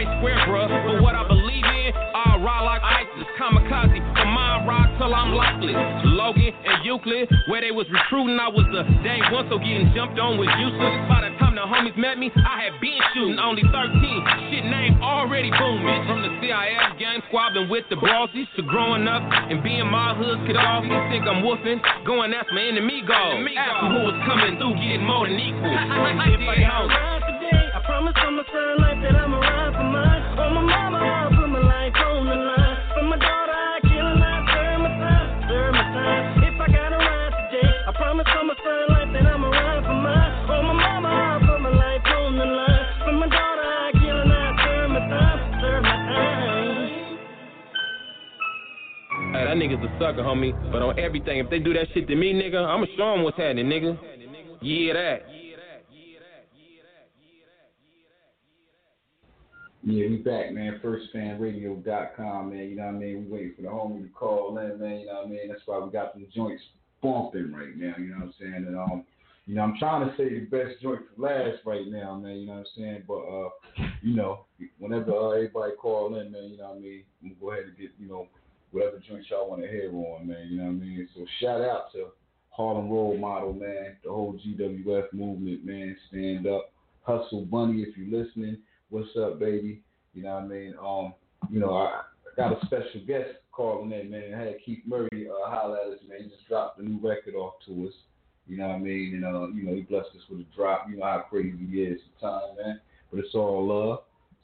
[0.00, 0.68] straight square, bruh.
[0.68, 3.28] But what I believe in, I ride like ISIS.
[3.36, 5.76] Kamikaze, for mine, ride till I'm lifeless.
[6.04, 10.18] Logan and Euclid, where they was recruiting, I was the day one, so getting jumped
[10.18, 10.94] on was useless.
[11.08, 13.72] By the time the homies met me, I had been shooting, only 13.
[14.50, 16.04] Shit name already booming.
[16.08, 16.99] From the CIF
[17.30, 20.82] squabbling with the bosses to growing up and being my hood kid off.
[20.82, 21.78] You think I'm woofing?
[22.04, 23.38] Going after my enemy goal.
[23.54, 25.70] Ask who was coming through, getting more than equal.
[25.70, 29.86] If I gotta ride today, I promise on my son life that I'ma ride for
[29.86, 30.22] mine.
[30.42, 32.09] On my mama, I'll put my life on
[49.50, 50.54] that nigga's a sucker, homie.
[50.70, 53.36] But on everything, if they do that shit to me, nigga, I'ma show 'em what's
[53.36, 53.98] happening, nigga.
[54.62, 55.26] Yeah, that.
[55.28, 55.40] Yeah.
[55.40, 55.76] Yeah, that.
[59.82, 60.78] Yeah, we back, man.
[60.84, 62.68] FirstFamRadio.com, man.
[62.68, 63.24] You know what I mean?
[63.24, 65.00] We waiting for the homie to call in, man.
[65.00, 65.48] You know what I mean?
[65.48, 66.62] That's why we got them joints
[67.02, 67.94] bumping right now.
[67.98, 68.54] You know what I'm saying?
[68.54, 69.04] And um,
[69.46, 72.36] you know, I'm trying to say the best joint for last right now, man.
[72.36, 73.02] You know what I'm saying?
[73.08, 73.48] But uh,
[74.00, 74.44] you know,
[74.78, 77.02] whenever uh, everybody call in, man, you know what I mean?
[77.22, 78.28] I'm gonna go ahead and get you know
[78.72, 80.48] whatever joint y'all want to hear on, man.
[80.48, 81.08] You know what I mean?
[81.14, 82.06] So shout out to
[82.50, 83.96] Harlem Role Model, man.
[84.04, 85.96] The whole GWF movement, man.
[86.08, 87.82] Stand up, hustle, bunny.
[87.82, 88.58] If you're listening,
[88.90, 89.82] what's up, baby?
[90.14, 90.74] You know what I mean?
[90.80, 91.14] Um,
[91.50, 92.02] you know, I
[92.36, 94.34] got a special guest calling in, man.
[94.34, 96.22] I had Keith Murray uh, holler at us, man.
[96.22, 97.94] He just dropped a new record off to us.
[98.46, 99.14] You know what I mean?
[99.14, 100.86] And uh, you know, he blessed us with a drop.
[100.90, 102.80] You know how crazy he is sometimes, man.
[103.10, 104.00] But it's all love.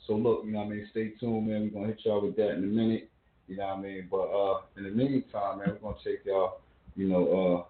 [0.07, 0.89] So look, you know what I mean?
[0.91, 1.63] Stay tuned, man.
[1.63, 3.11] We're gonna hit y'all with that in a minute.
[3.49, 4.09] You know what I mean?
[4.11, 6.61] But uh, in the meantime, man, we're gonna take y'all,
[6.97, 7.67] you know,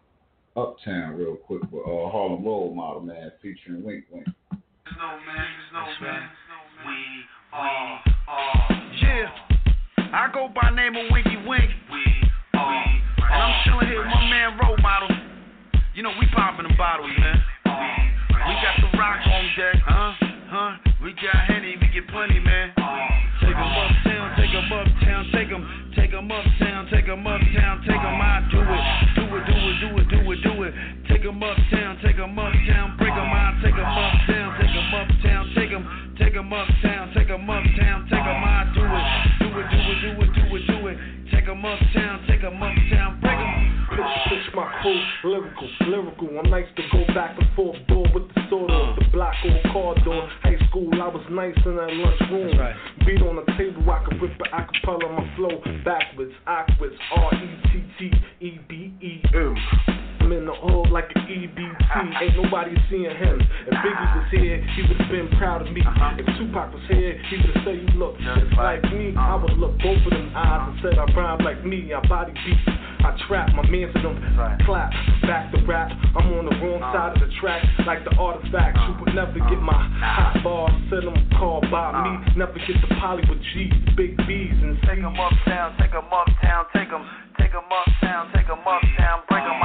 [0.56, 4.26] uh, uptown real quick with uh, Harlem Role Model, man, featuring Wink Wink.
[4.52, 6.28] No man, no man.
[6.86, 6.94] We
[7.52, 8.90] are, are.
[9.02, 9.30] Yeah.
[9.98, 11.70] I go by name of Winky Wink.
[11.92, 12.04] We
[12.54, 12.84] are.
[13.18, 15.08] And I'm chilling here with my man Role Model.
[15.94, 17.42] You know, we popping them bottles, man.
[17.66, 20.12] We got the rock on deck, huh?
[20.48, 20.76] Huh?
[21.06, 22.74] We got Henny, we get plenty, man.
[22.74, 27.06] Take em up town, take em up town, take 'em uptown, take 'em uptown, take
[27.06, 28.18] 'em, take 'em uptown, take 'em uptown, take 'em.
[28.18, 28.82] I do it,
[29.14, 30.74] do it, do it, do it, do it, do it.
[31.06, 33.22] Take 'em uptown, take 'em uptown, break 'em.
[33.22, 36.50] I take em up town, take em up town, take 'em uptown, take 'em uptown,
[36.50, 38.42] take 'em, take 'em uptown, take 'em uptown, take 'em.
[38.42, 39.06] I do it,
[39.38, 40.98] do it, do it, do it, do it, do it.
[41.30, 43.76] Take 'em uptown, take 'em uptown, break 'em.
[44.28, 46.28] Pitch, my crew, lyrical, lyrical.
[46.38, 49.72] I'm nice to go back and forth, ball with the sword off the block on
[49.72, 50.28] car door.
[50.42, 52.56] High school, I was nice in that lunchroom.
[53.04, 56.94] Beat on the table, I could rip an acapella my flow backwards, backwards.
[57.14, 59.56] R E T T E B E M.
[60.26, 61.94] I'm in the hood like an EBT.
[62.18, 63.38] Ain't nobody seeing him.
[63.62, 65.86] If Biggie was here, he would have been proud of me.
[65.86, 66.18] Uh-huh.
[66.18, 69.14] If Tupac was here, he would have said you look just like me.
[69.14, 71.94] I would look both of them eyes and said I rhyme like me.
[71.94, 72.58] I body beats.
[73.06, 74.18] I trap, my mans in them
[74.66, 74.90] clap,
[75.22, 75.94] back to rap.
[75.94, 76.90] I'm on the wrong uh-huh.
[76.90, 78.82] side of the track, like the artifacts.
[78.82, 79.62] You would never get uh-huh.
[79.62, 82.34] my hot bars, send them called by me.
[82.34, 84.90] Never get the poly with G, big B's and C's.
[84.90, 87.06] Take Take 'em uptown, take 'em uptown, take 'em,
[87.38, 89.55] take 'em uptown, take 'em uptown, break 'em.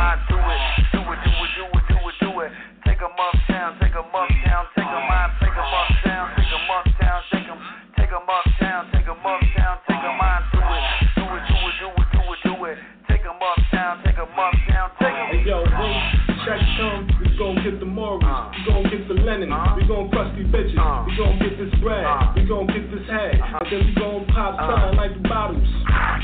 [3.02, 3.10] It.
[3.10, 5.02] Take 'em uptown, take 'em uptown, take 'em.
[5.02, 7.60] I take 'em uptown, take 'em uptown, take 'em,
[7.98, 12.12] take 'em uptown, take 'em uptown, take do it, do it, do it, do it,
[12.12, 12.78] do it, do it.
[13.08, 15.18] Take 'em uptown, take 'em uptown, take.
[15.18, 15.98] Hey yo, when
[16.46, 18.22] check come, we gon' get the Morris,
[18.54, 22.06] we gon' get the Lennon, we gon' crush these bitches, we gon' get this bread,
[22.36, 25.68] we gon' get this head, and then we gon' pop something like the bottles.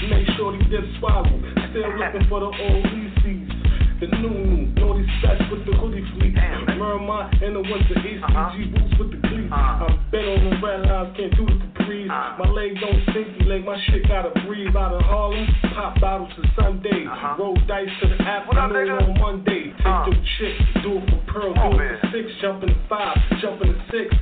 [0.09, 1.25] Make sure these dips swallow.
[1.73, 3.56] Still looking for the old Reese's.
[3.99, 6.37] The new new, naughty sets with the hoodie fleece.
[6.77, 9.49] Merma in the winter, HCG boots with the cleats.
[9.51, 12.05] I'm bent on the red lines, can't do the capris.
[12.05, 14.75] My leg don't stinky, like my shit gotta breathe.
[14.75, 17.09] Out of Harlem, pop bottles to Sunday.
[17.39, 19.73] Roll dice to the afternoon on Monday.
[19.73, 23.17] Take your chick, do it for Pearl, do it for six, jump in the five,
[23.41, 24.13] jump in the six.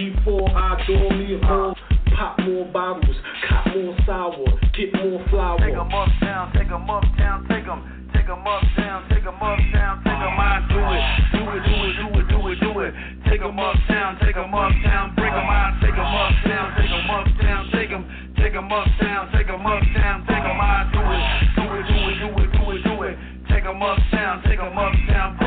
[0.00, 1.89] G4, I adore me a more.
[2.20, 3.16] Pop more bottles,
[3.48, 4.44] cop more sour,
[4.76, 5.56] get more flour.
[5.56, 9.08] Take a mug down, take a mug down, take 'em uptown, take 'em uptown, take
[9.08, 10.36] 'em, take 'em uptown, take 'em uptown, take 'em.
[10.36, 12.92] I do it, do it, do it, do it, do it, do it.
[13.24, 15.48] Take 'em uptown, take 'em uptown, break 'em.
[15.48, 18.04] I take 'em uptown, take 'em uptown, take 'em,
[18.36, 20.60] take 'em uptown, take 'em uptown, take 'em.
[20.60, 21.24] I do it,
[21.56, 23.16] do it, do it, do it, do it, do it.
[23.48, 25.39] Take 'em uptown, take 'em uptown,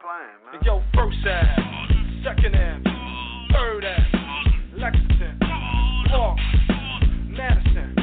[0.00, 0.64] Playing, man.
[0.64, 2.84] Yo, first Ave, second Ave,
[3.52, 5.38] third Ave, Lexington,
[6.08, 6.38] Park,
[7.28, 7.94] Madison,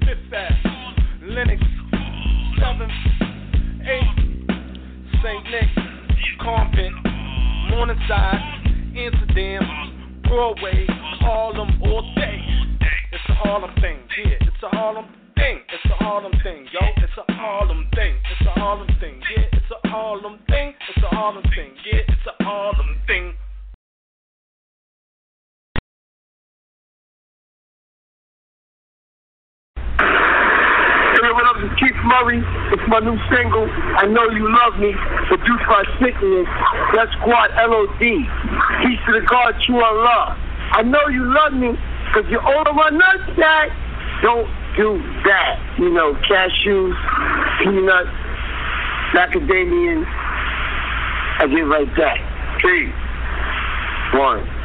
[0.00, 1.62] Fifth Ave, Lenox,
[2.60, 2.92] Seventh,
[3.88, 4.20] Eighth,
[5.22, 5.44] St.
[5.48, 5.70] Nick,
[6.42, 6.92] Compton,
[7.70, 10.84] Morningside, Amsterdam, Broadway,
[11.20, 12.44] Harlem all day.
[13.12, 14.36] It's a Harlem thing, yeah.
[14.42, 15.06] It's a Harlem
[15.40, 15.58] thing.
[15.72, 16.80] It's a Harlem thing, yo.
[17.00, 18.14] It's a Harlem thing.
[18.30, 19.48] It's a Harlem thing, yeah.
[19.52, 20.74] It's a Harlem thing.
[20.88, 22.12] It's a Harlem thing, yeah.
[22.12, 23.34] It's a Harlem thing.
[31.20, 31.56] Hey, what up?
[31.64, 32.40] Is Keith Murray.
[32.72, 34.92] It's my new single, I Know You Love Me,
[35.28, 36.48] produced by Sickness.
[36.92, 38.00] That's Squad LOD.
[38.00, 40.36] Peace to the God, true and love.
[40.72, 41.76] I know you love me,
[42.08, 43.72] because you're over my nutsack.
[44.22, 45.76] Don't do that.
[45.78, 46.94] You know, cashews,
[47.62, 48.10] peanuts,
[49.14, 50.04] macadamian.
[51.38, 52.60] I get right back.
[52.60, 52.92] Three,
[54.18, 54.59] One.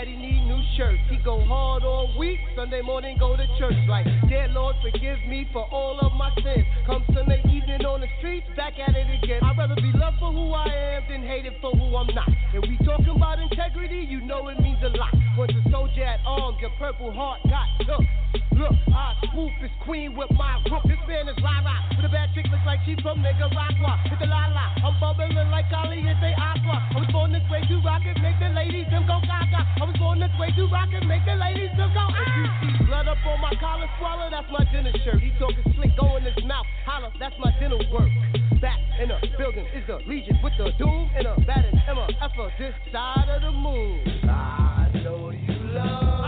[0.00, 1.02] Daddy need new shirts.
[1.10, 3.76] He go hard all week, Sunday morning go to church.
[3.86, 6.64] Like, dear Lord, forgive me for all of my sins.
[6.86, 9.40] Come Sunday evening on the streets, back at it again.
[9.42, 12.28] I'd rather be loved for who I am than hated for who I'm not.
[12.54, 15.12] And we talking about integrity, you know it means a lot.
[15.36, 18.49] Once a soldier at arms, your purple heart got took.
[18.60, 20.84] Look, I swoop is queen with my rook.
[20.84, 21.72] This man is Lara.
[21.96, 23.96] With a bad chick looks like she's from Nicaragua.
[24.04, 26.76] With the la la, I'm bubbling like Ali and they aqua.
[26.92, 29.64] I was born this way to rock it, make the ladies them go gaga.
[29.64, 32.20] I was born this way to rock it, make the ladies them go ah.
[32.36, 35.24] You see blood up on my collar swallow, that's my dinner shirt.
[35.24, 38.12] He talking slick, go in his mouth, holla, that's my dinner work.
[38.60, 42.52] Back in the building is the Legion with the doom and a batting Emma effer
[42.60, 44.04] this side of the moon.
[44.28, 46.19] I know you love.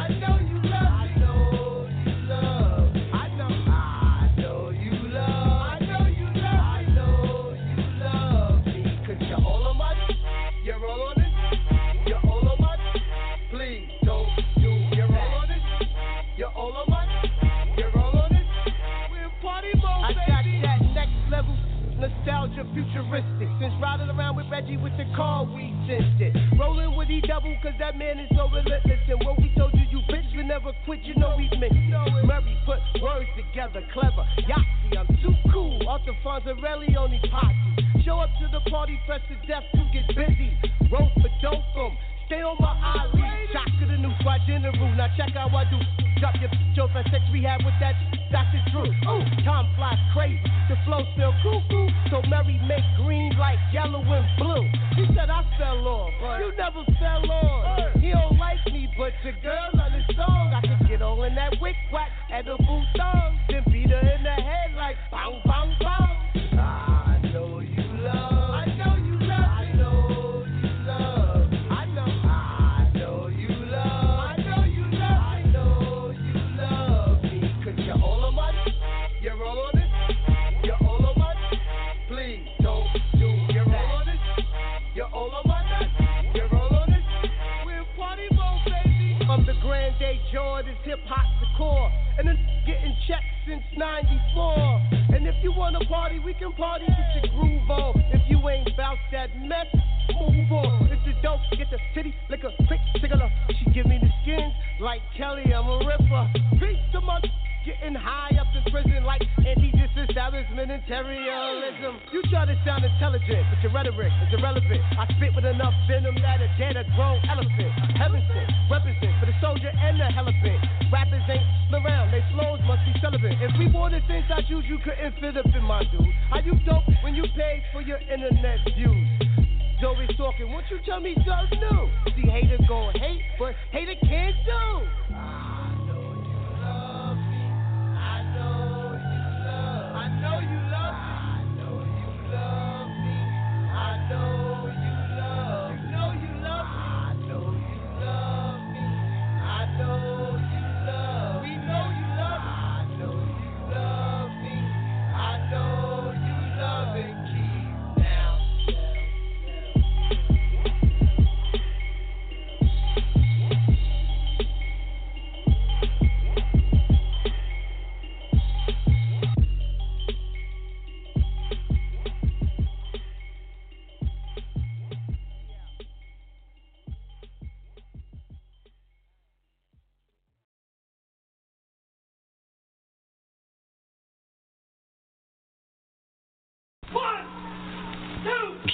[22.62, 23.48] Nostalgia futuristic.
[23.60, 26.34] Since riding around with Reggie with the car, we sensed it.
[26.58, 29.00] Rolling with E double, cause that man is so relentless.
[29.08, 32.26] And what we told you, you bitch will never quit, you know we meant it.
[32.26, 34.24] Murray put words together, clever.
[34.48, 35.78] Yahtzee, I'm too cool.
[35.88, 38.02] Arthur Fonzarelli on these posse.
[38.04, 40.58] Show up to the party, press to death to get busy.
[40.90, 41.92] Roll for dope.
[42.26, 43.81] Stay on my eyelid.
[44.22, 44.94] Shock to the squad general.
[44.94, 45.78] Now check how I do.
[46.20, 47.94] Drop your joke at sex rehab with that.
[48.30, 48.62] Dr.
[48.70, 48.86] Drew.
[48.86, 50.40] Ooh, time flies crazy.
[50.68, 51.88] The flow still cuckoo.
[52.10, 54.62] So Mary make green like yellow and blue.
[54.96, 56.10] He said I fell off.
[56.38, 57.31] You never fell off.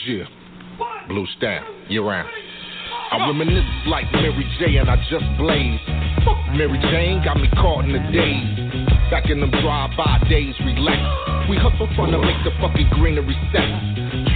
[0.09, 0.25] Yeah.
[1.07, 2.31] Blue Star, year round.
[3.13, 5.81] I reminisce like Mary J and I just blaze.
[6.57, 8.89] Mary Jane got me caught in the days.
[9.11, 11.38] Back in them drive-by days, relax.
[11.49, 13.65] We hustle trying to make the fucking greenery set.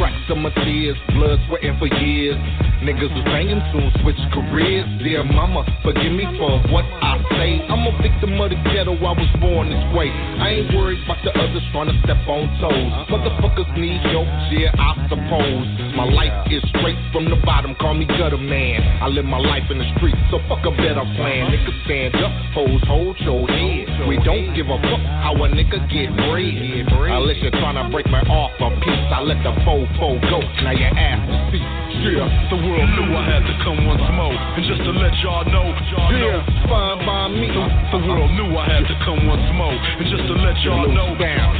[0.01, 2.41] Tracks of my tears, blood sweating for years.
[2.83, 4.89] Niggas was hanging soon, switch careers.
[4.99, 7.63] Dear mama, forgive me for what I say.
[7.69, 10.11] I'm a victim of the ghetto, I was born this way.
[10.11, 12.93] I ain't worried about the others trying to step on toes.
[13.13, 15.69] Motherfuckers need help, yeah, I suppose.
[15.95, 18.83] My life is straight from the bottom, call me gutter man.
[18.99, 21.53] I live my life in the street, so fuck a better plan.
[21.53, 24.09] Niggas stand up, hoes hold your head.
[24.09, 26.91] We don't give a fuck how a nigga get bread.
[27.11, 30.40] Unless you're trying to break my off a piece, I let the fofo go.
[30.62, 31.82] Now your ass is see.
[32.01, 34.32] Yeah, the world knew I had to come once more.
[34.32, 37.53] And just to let y'all know, y'all know, fine by me.
[37.53, 37.64] The,
[37.95, 39.76] the world knew I had to come once more.
[39.76, 41.53] And just to let y'all know, down,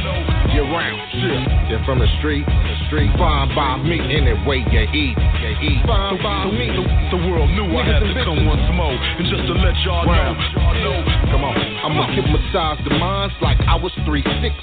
[0.57, 0.99] you're round.
[1.13, 1.69] Yeah.
[1.69, 3.13] You're from the street, the street.
[3.15, 5.81] Fine by me, anyway you eat, you eat.
[5.85, 6.67] Fine by me.
[6.73, 8.93] the, the world knew I had to come once more.
[8.93, 10.97] And just to let y'all know, y'all know.
[11.29, 14.53] Come on, I'ma hypnotize the minds like I was three six.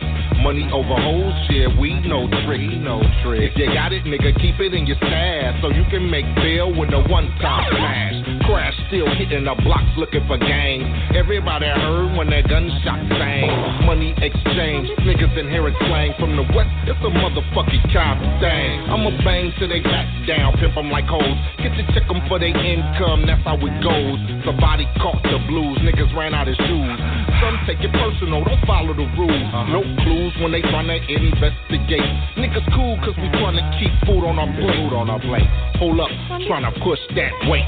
[0.41, 3.53] Money over hoes, yeah, we no trick, no trick.
[3.53, 6.69] If you got it, nigga, keep it in your stash so you can make bail
[6.73, 8.15] with a one-time pass.
[8.47, 10.87] Crash still hitting the blocks looking for gangs.
[11.17, 13.51] Everybody heard when that gunshot sang.
[13.87, 16.71] Money exchange, niggas inherit slang from the west.
[16.87, 18.91] It's a motherfucking kind thing.
[18.91, 21.39] I'ma bang till they back down, pimp 'em like hoes.
[21.59, 24.19] Get to check 'em for their income, that's how it goes.
[24.45, 26.99] Somebody caught the blues, niggas ran out of shoes.
[27.41, 29.49] Some take it personal, don't follow the rules.
[29.69, 32.13] No clues when they tryna investigate.
[32.37, 34.51] Niggas cool cause we tryna keep food on our.
[34.61, 35.50] Food on our plate.
[35.81, 36.13] Hold up,
[36.45, 37.65] tryna push that weight.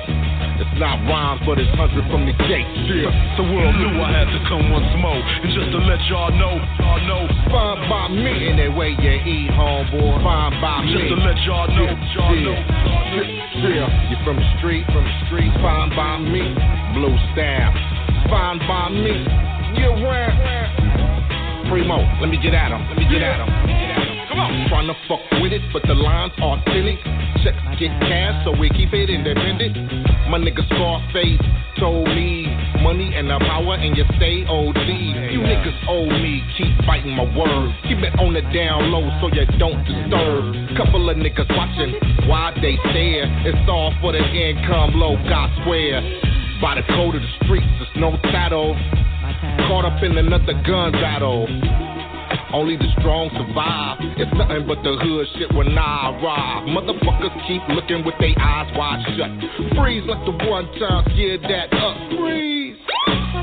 [0.60, 2.68] It's not rhymes, but it's hundred from the gate.
[2.84, 3.08] Yeah,
[3.40, 5.16] the world knew I had to come once more.
[5.16, 7.24] And just to let y'all know, y'all know.
[7.48, 10.20] Fine by me, anyway you eat, homeboy.
[10.20, 10.92] Fine by me.
[10.92, 12.58] Just to let y'all know, y'all know.
[13.16, 14.10] Yeah, yeah.
[14.12, 15.52] You from the street, from the street.
[15.64, 16.52] Fine by me,
[16.92, 17.72] blue staff.
[18.28, 19.24] Fine by me,
[19.80, 20.36] you round.
[21.72, 22.84] Primo, let me get at him.
[22.92, 23.91] Let me get at him.
[24.32, 26.96] Trying to fuck with it, but the line's authentic.
[27.44, 29.76] Checks get cash, so we keep it independent.
[30.32, 31.42] My nigga Scarface
[31.78, 32.48] told me
[32.80, 34.88] money and the power, and you stay OD.
[35.28, 37.76] You niggas owe me, keep fighting my word.
[37.84, 40.76] Keep it on the down low so you don't disturb.
[40.80, 41.92] Couple of niggas watching
[42.28, 43.28] why they stare.
[43.44, 46.00] It's all for the income low, God swear.
[46.62, 48.72] By the code of the streets, there's no title.
[49.68, 51.46] Caught up in another gun battle.
[52.52, 53.98] Only the strong survive.
[54.20, 56.68] It's nothing but the hood shit when I arrive.
[56.68, 59.30] Motherfuckers keep looking with their eyes wide shut.
[59.76, 61.96] Freeze like the one time, scared that up.
[62.20, 62.61] Freeze.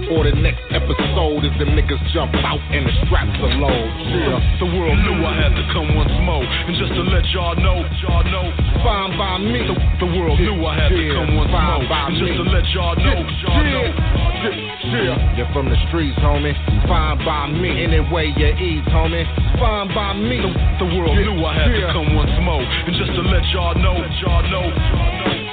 [0.09, 3.69] Or the next episode is them niggas jump out and the straps are low.
[4.09, 6.41] Yeah, the world knew I had to come once more.
[6.41, 8.45] And just to let y'all know, y'all know,
[8.81, 9.61] fine by me.
[9.69, 11.89] The, the world knew I had to come once fine more.
[11.93, 12.37] by And just me.
[12.41, 13.85] to let y'all know, y'all know.
[14.89, 16.57] Yeah, you're from the streets, homie.
[16.89, 17.69] Fine by me.
[17.85, 19.29] Any way you eat, homie.
[19.61, 20.41] Fine by me.
[20.41, 20.49] The,
[20.81, 22.65] the world knew I had to come once more.
[22.65, 23.93] And just to let y'all know,
[24.25, 25.48] y'all know, y'all know.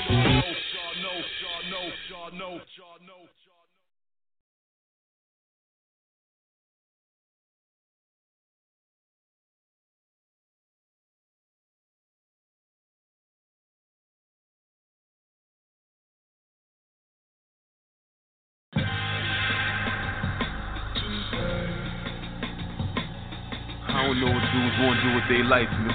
[25.49, 25.95] Life, man.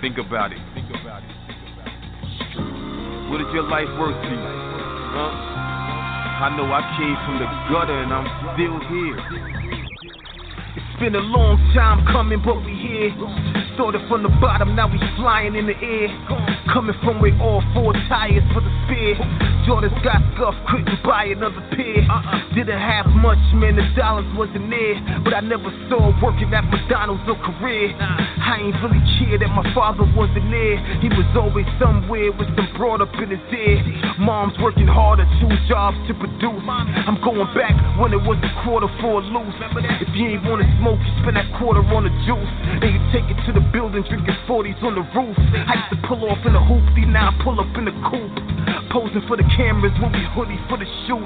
[0.00, 0.58] Think about it.
[3.30, 4.36] What is your life worth to you?
[4.38, 5.58] Huh?
[6.38, 9.57] I know I came from the gutter and I'm still here.
[10.98, 13.14] Been a long time coming, but we here.
[13.78, 16.10] Started from the bottom, now we flying in the air.
[16.74, 19.14] Coming from with all four tires for the spear.
[19.62, 22.02] Jordans got scuffed, couldn't buy another pair.
[22.50, 24.98] Didn't have much, man, the dollars wasn't there.
[25.22, 27.94] But I never saw working at McDonald's a career.
[28.48, 30.80] I ain't really care that my father wasn't there.
[31.04, 33.76] He was always somewhere with some brought up in his ear.
[34.16, 36.64] Mom's working harder, two jobs to produce.
[36.64, 39.52] I'm going back when it was a quarter for a loose.
[40.00, 42.52] If you ain't wanna smoke, you spend that quarter on the juice.
[42.80, 45.36] Then you take it to the building, drinking 40s on the roof.
[45.52, 48.32] I used to pull off in a hoopty, now I pull up in the coupe.
[48.88, 51.20] Posing for the cameras when we hoodie for the shoot.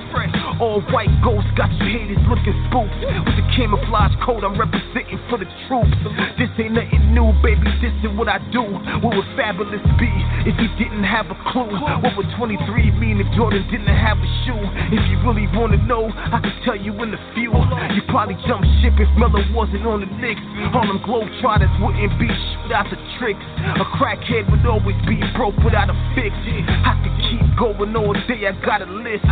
[0.58, 2.94] All white ghosts got you haters looking spooked.
[2.98, 5.94] With the camouflage coat, I'm representing for the troops.
[6.38, 7.68] This ain't nothing new, baby.
[7.84, 8.64] This is what I do.
[9.04, 10.10] What would Fabolous be
[10.48, 11.68] if he didn't have a clue?
[11.68, 12.56] What would 23
[12.96, 14.62] mean if Jordan didn't have a shoe?
[14.90, 17.52] If you really wanna know, I can tell you in a few.
[17.92, 20.42] You probably jump ship if Miller wasn't on the Knicks.
[20.72, 23.44] All them globetrotters wouldn't be shoot out the tricks.
[23.60, 26.32] A crackhead would always be broke without a fix.
[26.32, 29.24] I could keep going all day, I got a list.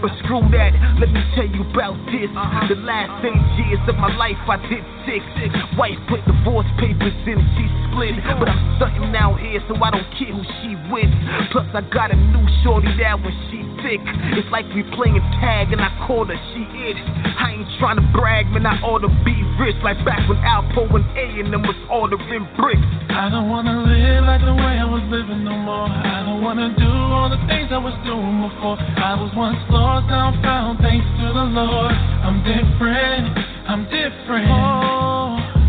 [0.00, 2.30] But screw that, let me tell you about this.
[2.72, 5.20] The last eight years of my life, I did six.
[5.76, 8.14] Wife put divorce papers in, she split.
[8.38, 11.10] But I'm stunting out here, so I don't care who she with.
[11.52, 14.00] Plus, I got a new shorty that when she thick.
[14.36, 16.96] It's like we playing tag and I called her, she it.
[16.96, 19.76] I ain't trying to brag, man, I ought to be rich.
[19.82, 22.84] Like back when Alpo and A and them was ordering bricks.
[23.10, 25.88] I don't wanna live like the way I was living no more.
[25.88, 28.76] I don't wanna do all the things I was doing before.
[28.78, 31.92] I was once lost, now I'm found, thanks to the Lord.
[31.92, 33.36] I'm different,
[33.68, 34.48] I'm different.
[34.50, 35.59] Oh,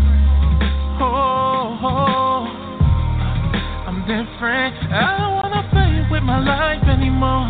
[3.88, 4.76] I'm different.
[4.92, 7.48] I don't wanna play with my life anymore.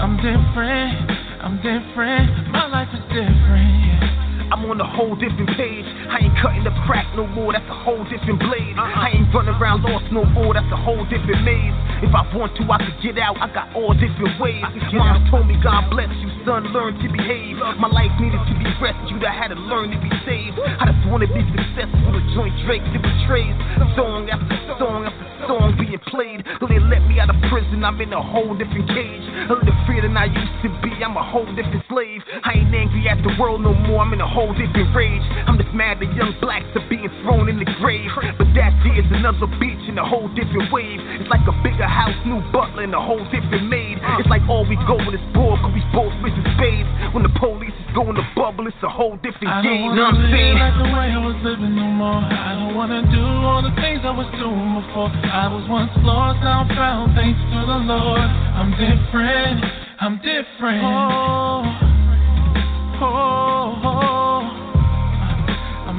[0.00, 1.10] I'm different,
[1.42, 2.48] I'm different.
[2.50, 3.84] My life is different.
[3.84, 4.11] yeah.
[4.52, 5.88] I'm on a whole different page.
[6.12, 8.76] I ain't cutting the crack no more, that's a whole different blade.
[8.76, 11.72] I ain't running around lost no more, that's a whole different maze.
[12.04, 14.60] If I want to, I could get out, I got all different ways.
[14.92, 17.64] Mom told me, God bless you, son, learn to behave.
[17.80, 20.60] My life needed to be rescued, I had to learn to be saved.
[20.60, 23.56] I just wanna be successful, a joint Drake that betrays.
[23.96, 26.44] Song after song after song being played.
[26.60, 29.24] Though they let me out of prison, I'm in a whole different cage.
[29.48, 32.20] A little freer than I used to be, I'm a whole different slave.
[32.44, 35.22] I ain't angry at the world no more, I'm in a whole different rage.
[35.46, 38.10] I'm just mad that young blacks are being thrown in the grave.
[38.34, 40.98] But that is another beach in a whole different wave.
[41.22, 44.02] It's like a bigger house, new butler, and a whole different maid.
[44.18, 46.90] It's like all we go with is bored, cause we both missing spades.
[47.14, 49.86] When the police is going to bubble, it's a whole different I don't game.
[49.94, 50.58] wanna I'm live saying?
[50.58, 52.22] like the way I was living no more.
[52.26, 55.12] I don't wanna do all the things I was doing before.
[55.12, 58.26] I was once lost, now I'm found, thanks to the Lord.
[58.26, 59.60] I'm different,
[60.00, 60.82] I'm different.
[60.82, 61.62] Oh,
[63.02, 64.31] oh, oh.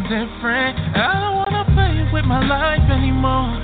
[0.03, 0.77] I'm different.
[0.97, 3.55] I don't wanna play with my life anymore.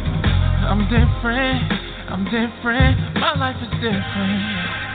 [0.72, 1.68] I'm different,
[2.08, 3.20] I'm different.
[3.20, 4.89] My life is different.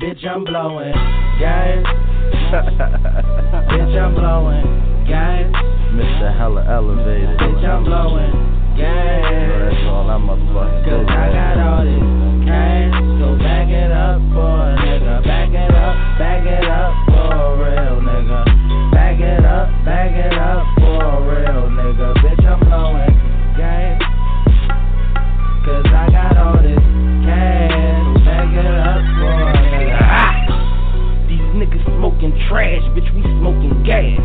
[0.00, 0.92] Bitch, I'm blowing
[1.38, 1.84] gas.
[3.68, 4.64] Bitch, I'm blowing
[5.06, 5.44] gas.
[5.92, 6.32] Mr.
[6.38, 7.36] Hella Elevated.
[7.36, 8.32] Bitch, I'm blowing
[8.80, 9.28] gas.
[9.28, 12.00] So that's all I'm motherfucking Cause I got all this
[12.48, 12.96] cash.
[13.20, 15.20] So back it up for a nigga.
[15.20, 18.40] Back it up, back it up for a real nigga.
[18.96, 22.29] Back it up, back it up for a real nigga.
[32.50, 34.18] Trash, bitch, we smoking gas.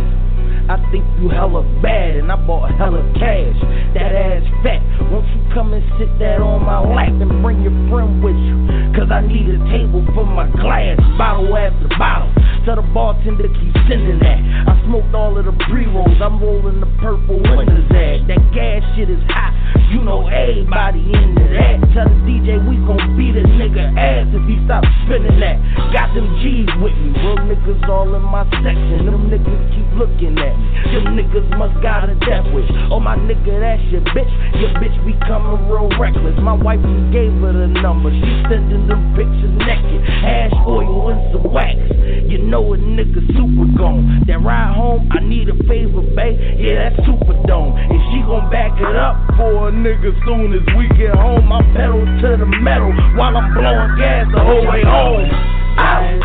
[0.65, 3.53] I think you hella bad and I bought hella cash.
[3.93, 4.81] That ass fat.
[5.13, 8.57] Won't you come and sit that on my lap and bring your friend with you?
[8.97, 12.33] Cause I need a table for my glass, bottle after bottle.
[12.65, 14.41] Tell the bartender keep sending that.
[14.41, 18.25] I smoked all of the pre rolls, I'm rolling the purple windows ad.
[18.25, 19.53] That gas shit is hot,
[19.93, 21.77] you know everybody into that.
[21.93, 25.61] Tell the DJ we gon' beat a nigga ass if he stop spinning that.
[25.93, 29.13] Got them G's with me, real niggas all in my section.
[29.13, 30.67] Them niggas looking at me.
[30.91, 32.69] Them niggas must got a death wish.
[32.91, 34.31] Oh my nigga, that's your bitch.
[34.59, 36.35] Your bitch be becoming real reckless.
[36.39, 38.11] My wife just gave her the number.
[38.11, 40.01] She sending them pictures naked.
[40.23, 41.79] Ash oil and some wax.
[42.27, 44.23] You know a nigga super gone.
[44.27, 46.37] That ride home, I need a favor, babe.
[46.59, 47.75] Yeah, that's super dome.
[47.75, 51.51] And she gon' back it up for a nigga soon as we get home.
[51.51, 55.31] I pedal to the metal while I'm blowing gas the whole way home.
[55.79, 56.21] Out.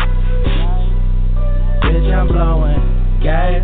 [1.81, 3.61] Bitch, I'm blowing gas.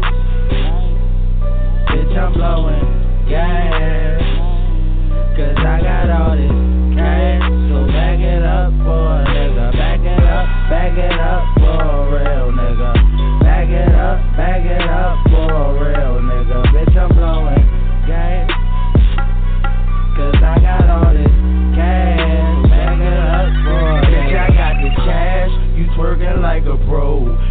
[1.89, 4.21] Bitch, I'm blowing gas.
[5.33, 6.53] Cause I got all this
[6.93, 7.41] cash.
[7.69, 9.73] So back it up for a nigga.
[9.73, 12.93] Back it up, back it up for a real nigga.
[13.41, 16.61] Back it up, back it up for a real nigga.
[16.73, 17.65] Bitch, I'm blowing
[18.05, 18.49] gas.
[20.17, 21.33] Cause I got all this
[21.73, 22.69] cash.
[22.69, 25.49] Back it up for a Bitch, I got this cash.
[25.73, 27.46] You twerking like a pro.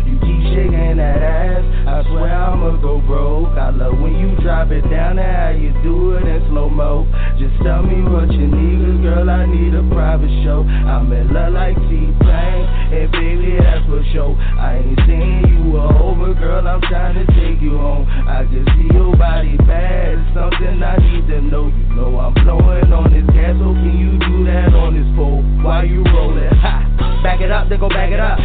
[0.57, 1.61] Shaking that ass.
[1.85, 3.53] I swear I'ma go broke.
[3.61, 7.05] I love when you drop it down and how you do it in slow mo.
[7.37, 10.65] Just tell me what you need, 'cause girl, I need a private show.
[10.65, 14.35] I'm in love like T-Pain, and baby, that's for sure.
[14.59, 18.09] I ain't saying you are over, girl, I'm trying to take you home.
[18.27, 21.69] I can see your body bad, it's something I need to know.
[21.69, 25.45] You know I'm blowing on this gas, so can you do that on this pole?
[25.61, 26.81] While you rolling, ha,
[27.23, 28.41] back it up, then go back it up.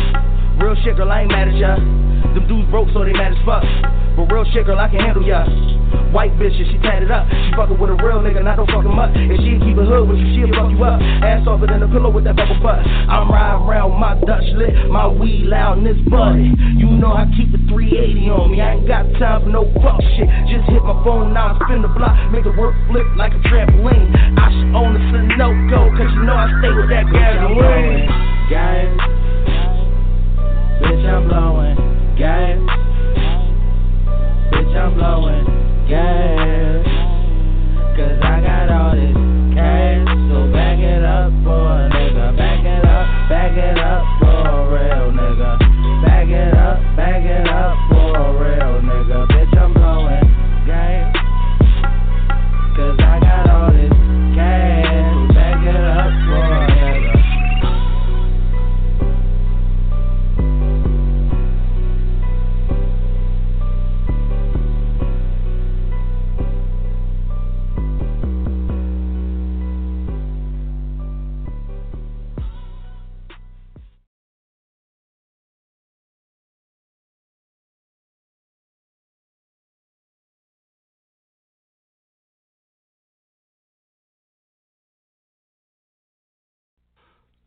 [0.62, 1.74] Real shit, girl, I ain't mad at ya.
[1.76, 3.66] Them dudes broke, so they mad as fuck.
[4.14, 5.42] But real shit, girl, I can handle ya.
[6.14, 7.26] White bitch, and she tatted up.
[7.26, 9.10] She fucking with a real nigga, not no fucking mutt.
[9.16, 11.02] And she keep a hood with you, she'll fuck you up.
[11.26, 12.78] Ass off in the pillow with that bubble butt.
[12.86, 16.54] I'm riding around my Dutch lit, my weed loud and this buddy.
[16.78, 18.62] You know I keep the 380 on me.
[18.62, 20.30] I ain't got time for no fuck shit.
[20.46, 24.14] Just hit my phone now, spin the block, make the work flip like a trampoline.
[24.38, 28.06] I should own a Sunoco, cause you know I stay with that gasoline.
[28.52, 29.31] Gas.
[30.82, 31.78] Bitch, I'm blowing
[32.18, 32.58] gas.
[34.52, 35.46] Bitch, I'm blowing
[35.88, 36.86] gas.
[37.96, 39.16] Cause I got all this
[39.56, 40.08] cash.
[40.30, 42.38] So back it up for a nigga.
[42.38, 44.21] Back it up, back it up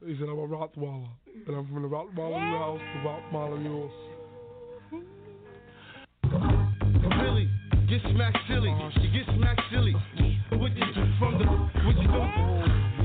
[0.07, 1.09] He said, I'm a Rottweiler.
[1.47, 3.91] And I'm from the Rottweiler house, the Rottweiler yours.
[7.25, 7.49] Billy,
[7.89, 8.69] get smacked silly.
[9.01, 9.97] You get smacked silly.
[10.61, 12.21] What you do from the what you do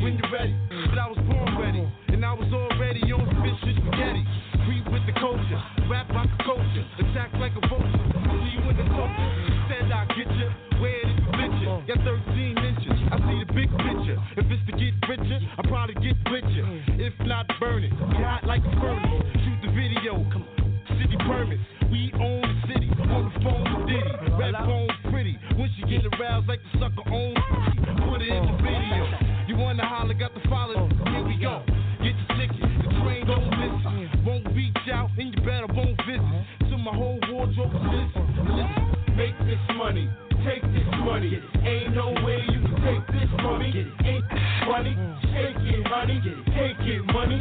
[0.03, 0.55] when you're ready.
[0.91, 4.23] But I was born ready, and I was already on fish and spaghetti.
[4.67, 8.07] Creep with the culture, rap like a culture, attack like a vulture.
[8.27, 9.29] See you in the culture.
[9.71, 10.51] Said I get you,
[10.83, 11.95] where did you picture?
[11.95, 12.58] Got 13
[13.53, 14.17] big picture.
[14.37, 16.65] If it's to get richer, I probably get richer.
[16.97, 17.91] If not, burn it.
[17.91, 19.23] Get hot like a furnace.
[19.43, 20.21] Shoot the video.
[20.31, 20.59] Come on.
[20.99, 21.61] City permits.
[21.91, 22.89] We own the city.
[23.09, 24.35] On the phone with Diddy.
[24.37, 25.37] red on pretty.
[25.57, 27.33] When she get aroused like the sucker on,
[28.09, 29.03] put it in the video.
[29.47, 30.87] You wanna holler, got the follow.
[31.09, 31.63] Here we go.
[32.03, 32.61] Get your ticket.
[32.61, 34.25] The train don't miss.
[34.25, 36.69] Won't reach out and you better won't visit.
[36.69, 39.15] To my whole wardrobe, listen, listen.
[39.17, 40.09] Make this money.
[40.45, 41.41] Take this money.
[41.65, 43.91] Ain't no way you Take this money, me.
[44.07, 44.25] Ain't
[44.65, 44.95] funny.
[45.33, 46.21] Shake it, honey.
[46.55, 47.39] Take it, money.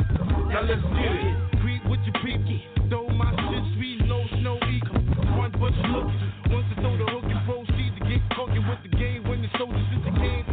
[0.51, 1.61] Now let's get it.
[1.63, 2.43] Creep with your peep.
[2.89, 4.99] Throw my shit sweet, low snow eagle.
[5.39, 6.11] One but you look.
[6.51, 9.49] Once I throw the hook, you proceed to get cooking with the game when the
[9.59, 10.48] soldiers in the game.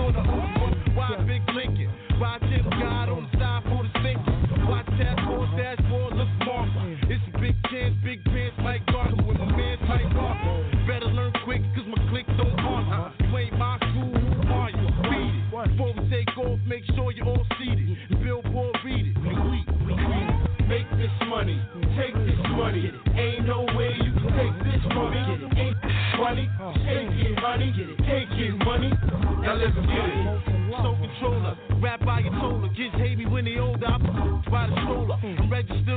[29.55, 30.55] now let's get it.
[30.83, 32.67] So controller, rap by your toller.
[32.69, 33.85] Gets heavy when they older.
[33.85, 35.15] I'm by the stroller.
[35.23, 35.94] I'm registered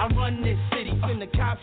[0.00, 1.60] I run this city, finna cops